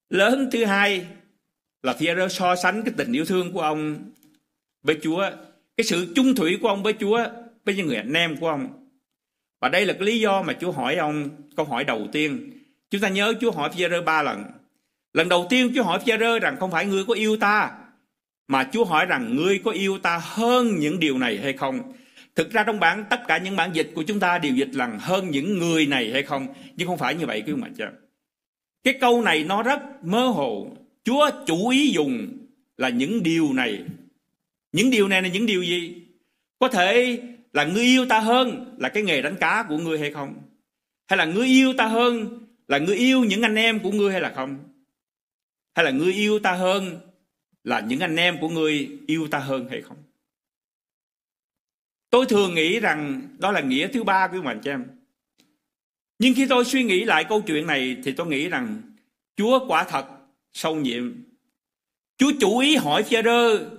[0.09, 1.07] lớn thứ hai
[1.83, 4.11] là Pierre so sánh cái tình yêu thương của ông
[4.83, 5.31] với Chúa,
[5.77, 7.25] cái sự chung thủy của ông với Chúa,
[7.65, 8.89] với những người anh em của ông.
[9.61, 12.51] Và đây là cái lý do mà Chúa hỏi ông câu hỏi đầu tiên.
[12.91, 14.45] Chúng ta nhớ Chúa hỏi Phi-e-rơ ba lần.
[15.13, 17.71] Lần đầu tiên Chúa hỏi Phi-e-rơ rằng không phải ngươi có yêu ta
[18.49, 21.93] mà Chúa hỏi rằng ngươi có yêu ta hơn những điều này hay không?
[22.35, 24.87] Thực ra trong bản tất cả những bản dịch của chúng ta đều dịch là
[25.01, 26.47] hơn những người này hay không?
[26.77, 27.91] Nhưng không phải như vậy quý ông bà cha.
[28.85, 30.77] Cái câu này nó rất mơ hồ.
[31.05, 32.29] Chúa chủ ý dùng
[32.77, 33.83] là những điều này.
[34.73, 36.03] Những điều này là những điều gì?
[36.59, 40.13] Có thể là ngươi yêu ta hơn là cái nghề đánh cá của ngươi hay
[40.13, 40.35] không?
[41.09, 44.21] Hay là ngươi yêu ta hơn là ngươi yêu những anh em của ngươi hay
[44.21, 44.59] là không?
[45.75, 47.01] Hay là ngươi yêu ta hơn
[47.65, 49.97] là những anh em của ngươi yêu ta hơn hay không?
[52.11, 54.85] Tôi thường nghĩ rằng đó là nghĩa thứ ba của mình cho em.
[56.19, 58.83] Nhưng khi tôi suy nghĩ lại câu chuyện này thì tôi nghĩ rằng
[59.37, 60.07] Chúa quả thật
[60.53, 61.15] sâu nhiệm.
[62.19, 63.71] Chúa chủ ý hỏi phi rơ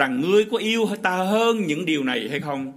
[0.00, 2.72] rằng ngươi có yêu ta hơn những điều này hay không?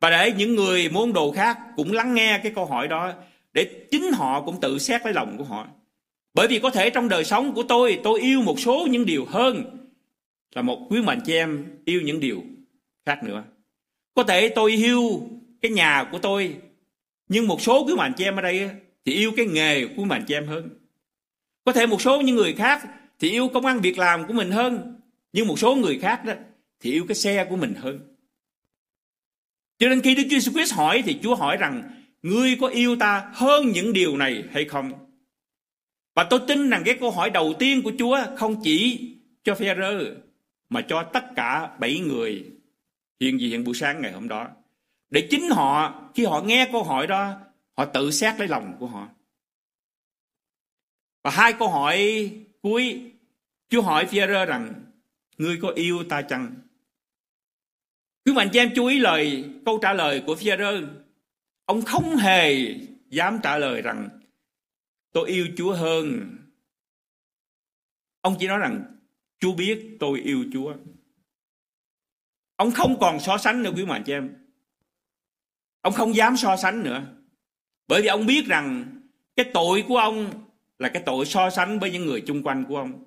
[0.00, 3.12] Và để những người môn đồ khác cũng lắng nghe cái câu hỏi đó
[3.52, 5.66] để chính họ cũng tự xét lấy lòng của họ.
[6.34, 9.24] Bởi vì có thể trong đời sống của tôi, tôi yêu một số những điều
[9.24, 9.64] hơn
[10.54, 12.42] là một quý mệnh chị em yêu những điều
[13.06, 13.44] khác nữa.
[14.14, 15.28] Có thể tôi yêu
[15.62, 16.56] cái nhà của tôi,
[17.28, 18.70] nhưng một số quý mệnh chị em ở đây
[19.04, 20.68] thì yêu cái nghề của mệnh mạnh chị em hơn.
[21.64, 22.82] Có thể một số những người khác
[23.18, 25.00] thì yêu công ăn việc làm của mình hơn,
[25.32, 26.32] nhưng một số người khác đó
[26.82, 28.16] thì yêu cái xe của mình hơn.
[29.78, 32.96] Cho nên khi Đức Chúa Jesus Christ hỏi thì Chúa hỏi rằng ngươi có yêu
[32.96, 34.92] ta hơn những điều này hay không?
[36.14, 39.08] Và tôi tin rằng cái câu hỏi đầu tiên của Chúa không chỉ
[39.44, 40.04] cho Phêrô
[40.68, 42.44] mà cho tất cả bảy người
[43.20, 44.48] hiện diện buổi sáng ngày hôm đó.
[45.10, 47.40] Để chính họ, khi họ nghe câu hỏi đó,
[47.76, 49.08] họ tự xét lấy lòng của họ.
[51.22, 52.30] Và hai câu hỏi
[52.62, 53.12] cuối,
[53.68, 54.82] Chúa hỏi phi rằng,
[55.38, 56.54] Ngươi có yêu ta chăng?
[58.24, 60.50] Quý mạnh cho em chú ý lời, câu trả lời của phi
[61.64, 62.74] Ông không hề
[63.08, 64.08] dám trả lời rằng,
[65.12, 66.36] tôi yêu Chúa hơn.
[68.20, 68.84] Ông chỉ nói rằng,
[69.40, 70.74] Chúa biết tôi yêu Chúa.
[72.56, 74.34] Ông không còn so sánh nữa quý mạnh chị em.
[75.80, 77.02] Ông không dám so sánh nữa.
[77.88, 78.84] Bởi vì ông biết rằng
[79.36, 80.30] cái tội của ông
[80.78, 83.04] là cái tội so sánh với những người chung quanh của ông.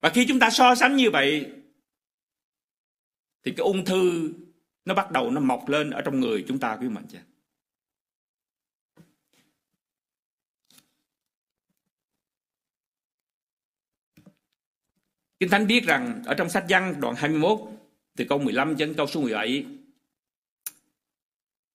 [0.00, 1.52] Và khi chúng ta so sánh như vậy
[3.46, 4.32] thì cái ung thư
[4.84, 7.18] nó bắt đầu nó mọc lên ở trong người chúng ta, quý mạnh chị
[15.40, 17.58] Kinh Thánh biết rằng ở trong sách Văn đoạn 21
[18.16, 19.66] từ câu 15 đến câu số 17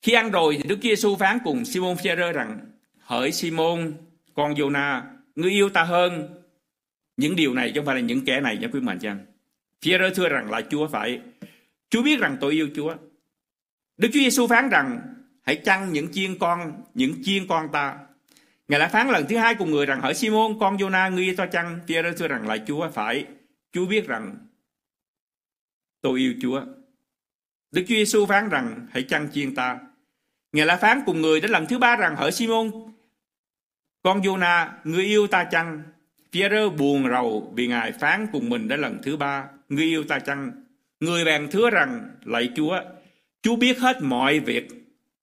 [0.01, 2.59] khi ăn rồi thì Đức Chúa Giêsu phán cùng Simon Phaolô rằng,
[2.99, 3.93] hỡi Simon,
[4.33, 5.01] con Jonah
[5.35, 6.43] ngươi yêu ta hơn
[7.17, 9.25] những điều này chứ không phải là những kẻ này nha, quý mạnh chăng
[9.85, 11.21] Phaolô thưa rằng là Chúa phải
[11.91, 12.95] Chúa biết rằng tôi yêu Chúa.
[13.97, 14.99] Đức Chúa Giêsu phán rằng,
[15.41, 17.97] hãy chăn những chiên con, những chiên con ta?
[18.67, 21.35] Ngài lại phán lần thứ hai cùng người rằng hỡi Simon, con Jonah, ngươi yêu
[21.37, 23.25] ta chăng Phaolô thưa rằng là, Chúa, phải.
[23.71, 24.37] Chúa biết rằng
[26.01, 26.61] tôi yêu Chúa.
[27.71, 29.79] Đức Chúa Giêsu phán rằng, hãy chăn chiên ta?
[30.51, 32.71] Ngài lại phán cùng người đến lần thứ ba rằng hỡi Simon,
[34.03, 35.83] con Jonah người yêu ta chăng?
[36.33, 40.19] Pierre buồn rầu vì Ngài phán cùng mình đến lần thứ ba người yêu ta
[40.19, 40.60] chăng?
[41.01, 42.79] Người bèn thưa rằng lạy Chúa
[43.41, 44.67] Chúa biết hết mọi việc.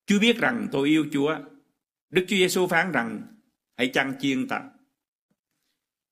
[0.07, 1.37] Chúa biết rằng tôi yêu Chúa.
[2.11, 3.23] Đức Chúa Giêsu phán rằng
[3.77, 4.63] hãy chăn chiên ta?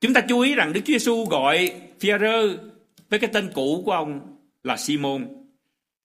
[0.00, 2.42] Chúng ta chú ý rằng Đức Chúa Giêsu gọi Pierre
[3.10, 5.36] với cái tên cũ của ông là Simon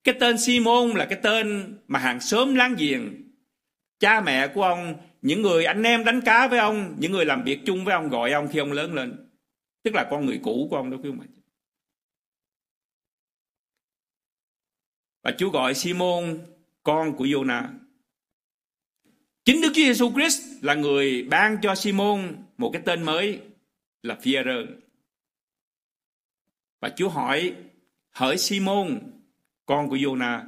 [0.04, 3.02] cái tên Simon là cái tên mà hàng xóm láng giềng,
[4.00, 7.44] cha mẹ của ông, những người anh em đánh cá với ông, những người làm
[7.44, 9.30] việc chung với ông gọi ông khi ông lớn lên.
[9.82, 11.18] Tức là con người cũ của ông đó quý ông
[15.22, 16.38] Và Chúa gọi Simon
[16.82, 17.68] con của Jonah.
[19.44, 23.40] Chính Đức Chúa Giêsu Christ là người ban cho Simon một cái tên mới
[24.02, 24.66] là Phi-e-rơ.
[26.80, 27.54] Và Chúa hỏi,
[28.10, 29.00] hỡi Simon,
[29.66, 30.44] con của Jonah.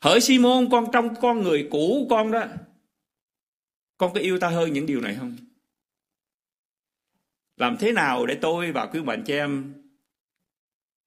[0.00, 2.46] Hỡi Simon, con trong con người cũ của con đó,
[3.96, 5.36] con có yêu ta hơn những điều này không?
[7.56, 9.74] Làm thế nào để tôi và quý bạn chị em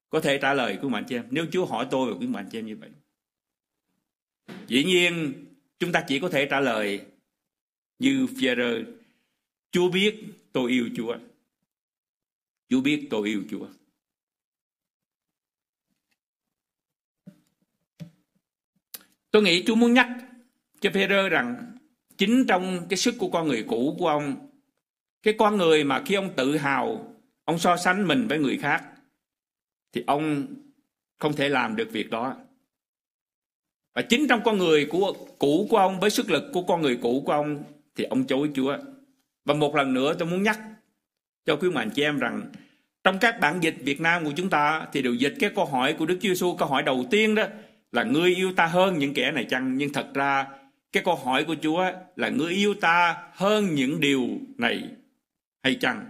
[0.10, 2.47] có thể trả lời quý bạn chị em nếu Chúa hỏi tôi và quý bạn
[2.51, 2.89] chị em như vậy?
[4.68, 5.45] Dĩ nhiên,
[5.80, 7.06] chúng ta chỉ có thể trả lời
[8.00, 8.84] như Führer,
[9.72, 11.18] Chúa biết tôi yêu Chúa.
[12.70, 13.68] Chúa biết tôi yêu Chúa.
[19.32, 20.08] Tôi nghĩ Chúa muốn nhắc
[20.80, 21.78] cho Führer rằng
[22.18, 24.50] chính trong cái sức của con người cũ của ông,
[25.24, 28.84] cái con người mà khi ông tự hào, ông so sánh mình với người khác,
[29.91, 30.48] thì ông
[31.18, 32.47] không thể làm được việc đó.
[33.98, 36.98] Và chính trong con người của, cũ của ông, với sức lực của con người
[37.02, 37.64] cũ của ông,
[37.95, 38.78] thì ông chối Chúa.
[39.45, 40.60] Và một lần nữa tôi muốn nhắc
[41.45, 42.41] cho quý mạnh chị em rằng,
[43.04, 45.93] trong các bản dịch Việt Nam của chúng ta thì đều dịch cái câu hỏi
[45.93, 47.43] của Đức Chúa Giêsu, câu hỏi đầu tiên đó
[47.91, 49.78] là ngươi yêu ta hơn những kẻ này chăng?
[49.78, 50.48] Nhưng thật ra,
[50.91, 54.28] cái câu hỏi của Chúa là ngươi yêu ta hơn những điều
[54.58, 54.84] này
[55.64, 56.06] hay chăng?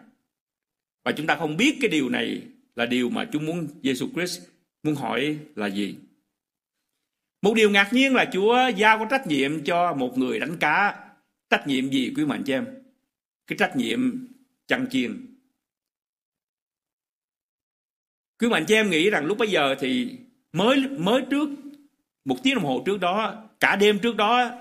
[1.06, 2.42] Và chúng ta không biết cái điều này
[2.76, 4.42] là điều mà Chúa muốn giêsu Christ
[4.84, 5.96] muốn hỏi là gì.
[7.48, 10.96] Một điều ngạc nhiên là Chúa giao có trách nhiệm cho một người đánh cá.
[11.50, 12.68] Trách nhiệm gì, quý mạnh cho em?
[13.48, 14.28] Cái trách nhiệm
[14.68, 15.36] chăn chiên.
[18.40, 20.18] Quý mạnh cho em nghĩ rằng lúc bây giờ thì
[20.54, 21.50] mới mới trước,
[22.26, 24.52] một tiếng đồng hồ trước đó, cả đêm trước đó,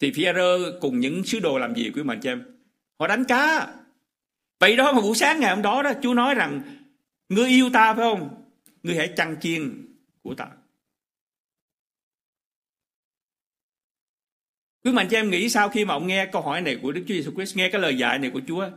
[0.00, 2.42] thì Phi-e-rơ cùng những sứ đồ làm gì quý mạnh cho em,
[2.98, 3.74] họ đánh cá
[4.60, 6.60] vậy đó mà buổi sáng ngày hôm đó đó, Chúa nói rằng,
[7.28, 8.44] ngươi yêu ta, phải không
[8.82, 9.86] ngươi hãy chăn chiên
[10.22, 10.46] của ta
[14.84, 17.04] Quý mạnh cho em nghĩ sau khi mà ông nghe câu hỏi này của Đức
[17.08, 18.70] Chúa Jesus Christ, nghe cái lời dạy này của Chúa,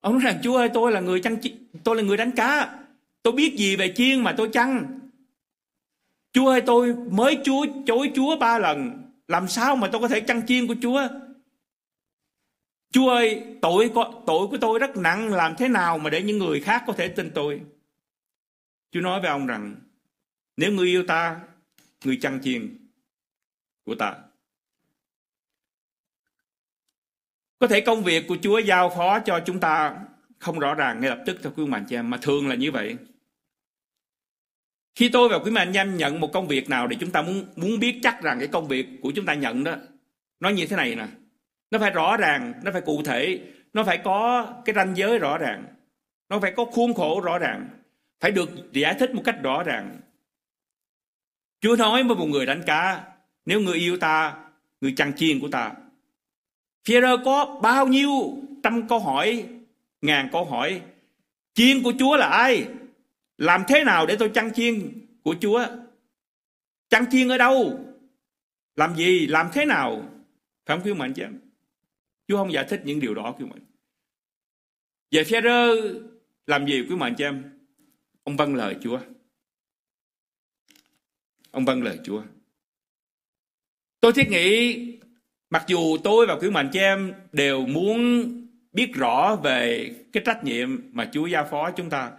[0.00, 1.36] ông nói rằng Chúa ơi tôi là người chăn
[1.84, 2.78] tôi là người đánh cá,
[3.22, 4.98] tôi biết gì về chiên mà tôi chăn,
[6.32, 9.02] Chúa ơi tôi mới Chúa chối Chúa ba lần.
[9.28, 11.08] Làm sao mà tôi có thể chăn chiên của Chúa?
[12.92, 13.90] Chúa ơi tội
[14.26, 15.32] tội của tôi rất nặng.
[15.32, 17.60] Làm thế nào mà để những người khác có thể tin tôi?
[18.90, 19.76] Chúa nói với ông rằng
[20.56, 21.40] Nếu người yêu ta
[22.04, 22.88] Người chăn chiên
[23.84, 24.16] của ta.
[27.62, 29.94] Có thể công việc của Chúa giao phó cho chúng ta
[30.38, 32.72] Không rõ ràng ngay lập tức cho quý mạnh chị em Mà thường là như
[32.72, 32.96] vậy
[34.94, 37.44] khi tôi và quý mạnh em nhận một công việc nào để chúng ta muốn
[37.56, 39.76] muốn biết chắc rằng cái công việc của chúng ta nhận đó
[40.42, 41.06] nó như thế này nè.
[41.70, 43.40] Nó phải rõ ràng, nó phải cụ thể,
[43.72, 45.64] nó phải có cái ranh giới rõ ràng.
[46.28, 47.68] Nó phải có khuôn khổ rõ ràng.
[48.20, 50.00] Phải được giải thích một cách rõ ràng.
[51.60, 53.04] Chúa nói với một người đánh cá,
[53.46, 54.34] nếu người yêu ta,
[54.80, 55.72] người chăn chiên của ta.
[56.84, 58.10] Phêrô có bao nhiêu
[58.62, 59.48] trăm câu hỏi,
[60.00, 60.82] ngàn câu hỏi.
[61.54, 62.66] Chiên của Chúa là ai?
[63.38, 65.66] Làm thế nào để tôi chăn chiên của Chúa?
[66.88, 67.84] Chăn chiên ở đâu?
[68.76, 69.26] Làm gì?
[69.26, 70.08] Làm thế nào?
[70.66, 71.24] Phải không quý mạnh chứ?
[72.28, 73.64] Chúa không giải thích những điều đó quý mạnh.
[75.10, 75.74] Về phía rơ
[76.46, 77.58] làm gì quý mạnh cho em?
[78.24, 79.00] Ông vâng lời Chúa.
[81.50, 82.22] ông vâng lời Chúa.
[84.00, 84.98] Tôi thiết nghĩ
[85.52, 88.24] mặc dù tôi và quý mạnh chị em đều muốn
[88.72, 92.10] biết rõ về cái trách nhiệm mà Chúa giao phó chúng ta.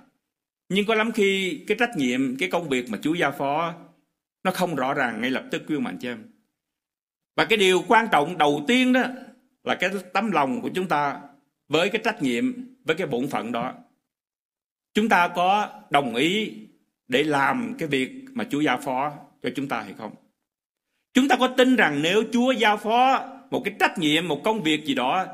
[0.70, 3.74] Nhưng có lắm khi cái trách nhiệm, cái công việc mà Chúa giao phó
[4.44, 6.24] nó không rõ ràng ngay lập tức quý mạnh chị em.
[7.36, 9.04] Và cái điều quan trọng đầu tiên đó
[9.64, 11.22] là cái tấm lòng của chúng ta
[11.68, 12.54] với cái trách nhiệm,
[12.86, 13.74] với cái bổn phận đó.
[14.94, 16.54] Chúng ta có đồng ý
[17.08, 19.14] để làm cái việc mà Chúa giao phó
[19.44, 20.23] cho chúng ta hay không?
[21.14, 24.64] Chúng ta có tin rằng nếu Chúa giao phó một cái trách nhiệm, một công
[24.64, 25.26] việc gì đó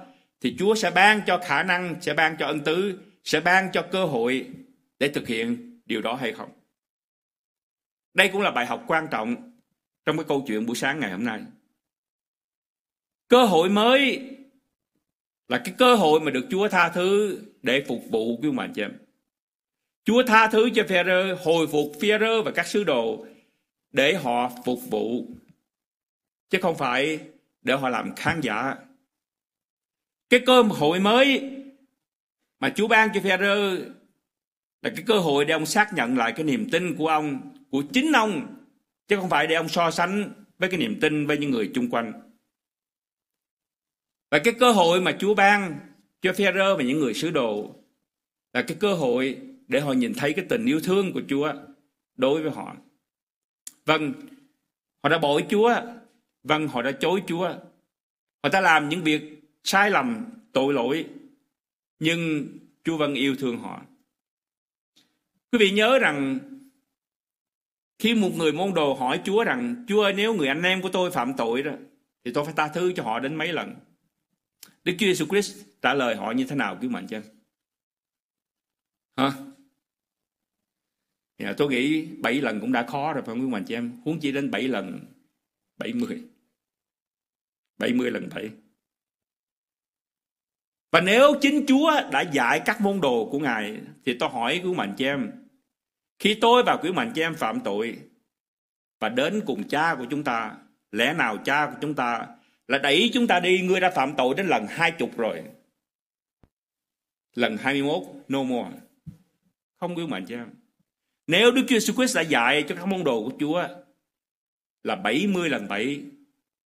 [0.41, 3.81] thì Chúa sẽ ban cho khả năng, sẽ ban cho ân tứ, sẽ ban cho
[3.91, 4.47] cơ hội
[4.99, 6.49] để thực hiện điều đó hay không?
[8.13, 9.51] Đây cũng là bài học quan trọng
[10.05, 11.41] trong cái câu chuyện buổi sáng ngày hôm nay.
[13.27, 14.21] Cơ hội mới
[15.47, 18.81] là cái cơ hội mà được Chúa tha thứ để phục vụ quý bạn chị
[18.81, 18.97] em.
[20.05, 23.25] Chúa tha thứ cho Phêrô, hồi phục Phêrô và các sứ đồ
[23.91, 25.25] để họ phục vụ
[26.49, 27.19] chứ không phải
[27.61, 28.75] để họ làm khán giả.
[30.29, 31.51] Cái cơ hội mới
[32.59, 33.55] mà Chúa ban cho Phêrô
[34.81, 37.83] là cái cơ hội để ông xác nhận lại cái niềm tin của ông, của
[37.93, 38.55] chính ông,
[39.07, 41.89] chứ không phải để ông so sánh với cái niềm tin với những người chung
[41.89, 42.13] quanh.
[44.31, 45.79] Và cái cơ hội mà Chúa ban
[46.21, 47.75] cho Phêrô và những người sứ đồ
[48.53, 49.37] là cái cơ hội
[49.67, 51.53] để họ nhìn thấy cái tình yêu thương của Chúa
[52.15, 52.75] đối với họ.
[53.85, 54.13] Vâng,
[55.03, 55.75] họ đã bội Chúa,
[56.43, 57.47] vâng họ đã chối Chúa.
[58.43, 59.21] Họ đã làm những việc
[59.63, 61.05] sai lầm, tội lỗi,
[61.99, 62.47] nhưng
[62.83, 63.81] Chúa vẫn yêu thương họ.
[65.51, 66.39] Quý vị nhớ rằng
[67.99, 70.89] khi một người môn đồ hỏi Chúa rằng Chúa ơi nếu người anh em của
[70.89, 71.71] tôi phạm tội đó
[72.23, 73.75] thì tôi phải tha thứ cho họ đến mấy lần.
[74.83, 77.21] Đức Chúa Jesus Christ trả lời họ như thế nào quý mạnh chứ?
[79.17, 79.31] Hả?
[81.37, 84.01] Thì tôi nghĩ 7 lần cũng đã khó rồi phải không quý mạnh chị em?
[84.05, 84.99] Huống chi đến 7 lần
[85.79, 86.23] 70.
[87.77, 88.49] 70 lần 7.
[90.91, 94.73] Và nếu chính Chúa đã dạy các môn đồ của Ngài, thì tôi hỏi quý
[94.73, 95.31] mạnh chị em,
[96.19, 97.99] khi tôi và quý mạnh chị em phạm tội,
[98.99, 100.55] và đến cùng cha của chúng ta,
[100.91, 102.27] lẽ nào cha của chúng ta
[102.67, 105.43] là đẩy chúng ta đi ngươi đã phạm tội đến lần hai chục rồi
[107.35, 108.69] lần 21 no more
[109.79, 110.49] không, quý mạnh chị em
[111.27, 113.67] nếu Đức Chúa Jesus Christ đã dạy cho các môn đồ của Chúa
[114.83, 116.01] là 70 lần 7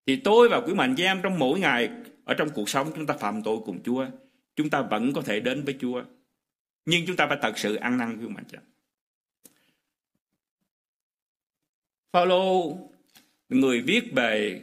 [0.05, 1.89] thì tôi và quý mạnh giam em trong mỗi ngày,
[2.25, 4.05] ở trong cuộc sống chúng ta phạm tội cùng Chúa,
[4.55, 6.03] chúng ta vẫn có thể đến với Chúa.
[6.85, 8.63] Nhưng chúng ta phải thật sự ăn năn quý mạnh giam.
[12.13, 12.77] Phaolô,
[13.49, 14.61] người viết về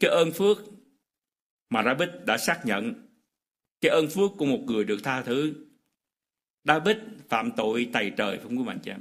[0.00, 0.58] cái ơn phước
[1.70, 2.94] mà David đã xác nhận,
[3.80, 5.54] cái ơn phước của một người được tha thứ.
[6.64, 6.96] David
[7.28, 9.00] phạm tội tày trời không quý mạnh chị em?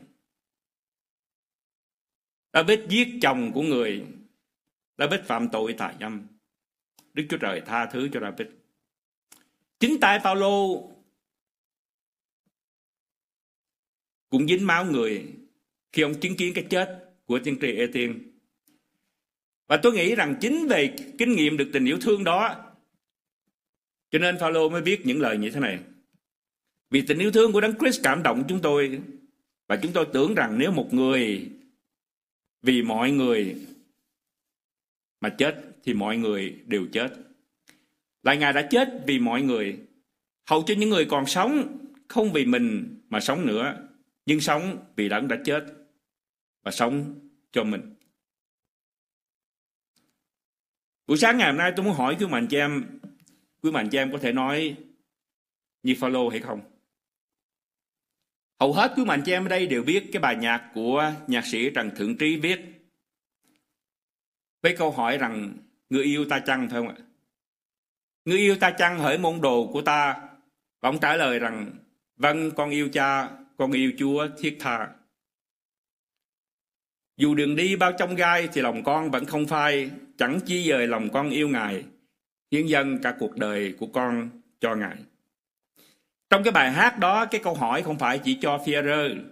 [2.56, 4.04] David giết chồng của người
[4.98, 6.28] David phạm tội tà dâm.
[7.14, 8.48] Đức Chúa Trời tha thứ cho David.
[9.80, 10.90] Chính tại Phaolô,
[14.30, 15.26] cũng dính máu người
[15.92, 18.32] khi ông chứng kiến cái chết của tiên tri Ê Tiên
[19.68, 22.56] và tôi nghĩ rằng chính về kinh nghiệm được tình yêu thương đó,
[24.12, 25.80] cho nên Phaolô mới viết những lời như thế này.
[26.90, 29.02] Vì tình yêu thương của Đấng Christ cảm động chúng tôi,
[29.68, 31.50] và chúng tôi tưởng rằng nếu một người
[32.66, 33.56] vì mọi người
[35.22, 37.14] mà chết thì mọi người đều chết.
[38.24, 39.80] Lại Ngài đã chết vì mọi người,
[40.50, 43.88] hầu cho những người còn sống không vì mình mà sống nữa,
[44.26, 45.66] nhưng sống vì Đấng đã chết
[46.64, 47.20] và sống
[47.52, 47.96] cho mình.
[51.08, 53.00] Buổi sáng ngày hôm nay tôi muốn hỏi quý mạnh chị em,
[53.62, 54.76] quý mạnh chị em có thể nói
[55.84, 56.75] như follow hay không?
[58.60, 61.46] Hầu hết quý mạnh chị em ở đây đều biết cái bài nhạc của nhạc
[61.46, 62.60] sĩ Trần Thượng Trí viết
[64.62, 65.54] với câu hỏi rằng
[65.90, 66.96] người yêu ta chăng phải không ạ?
[68.26, 70.16] Người yêu ta chăng hỡi môn đồ của ta?
[70.82, 71.72] Và ông trả lời rằng
[72.18, 74.90] vâng con yêu cha, con yêu Chúa thiết tha.
[77.18, 80.88] Dù đường đi bao trong gai thì lòng con vẫn không phai, chẳng chi dời
[80.88, 81.86] lòng con yêu Ngài,
[82.52, 84.30] hiến dân cả cuộc đời của con
[84.60, 84.98] cho Ngài.
[86.36, 89.24] Trong cái bài hát đó, cái câu hỏi không phải chỉ cho Führer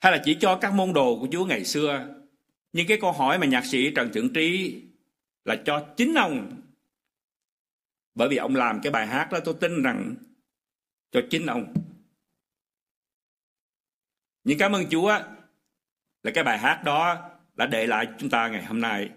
[0.00, 2.14] hay là chỉ cho các môn đồ của Chúa ngày xưa,
[2.72, 4.82] nhưng cái câu hỏi mà nhạc sĩ Trần Thượng Trí
[5.44, 6.60] là cho chính ông.
[8.14, 10.14] Bởi vì ông làm cái bài hát đó tôi tin rằng
[11.12, 11.74] cho chính ông.
[14.44, 15.18] Nhưng cảm ơn Chúa
[16.22, 19.10] là cái bài hát đó đã để lại chúng ta ngày hôm nay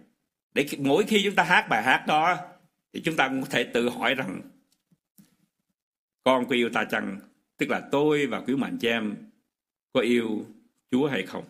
[0.54, 2.38] để mỗi khi chúng ta hát bài hát đó
[2.94, 4.42] thì chúng ta cũng có thể tự hỏi rằng
[6.30, 7.20] con có yêu ta chăng?
[7.58, 9.16] Tức là tôi và quý mạnh cha em
[9.94, 10.46] có yêu
[10.92, 11.44] Chúa hay không?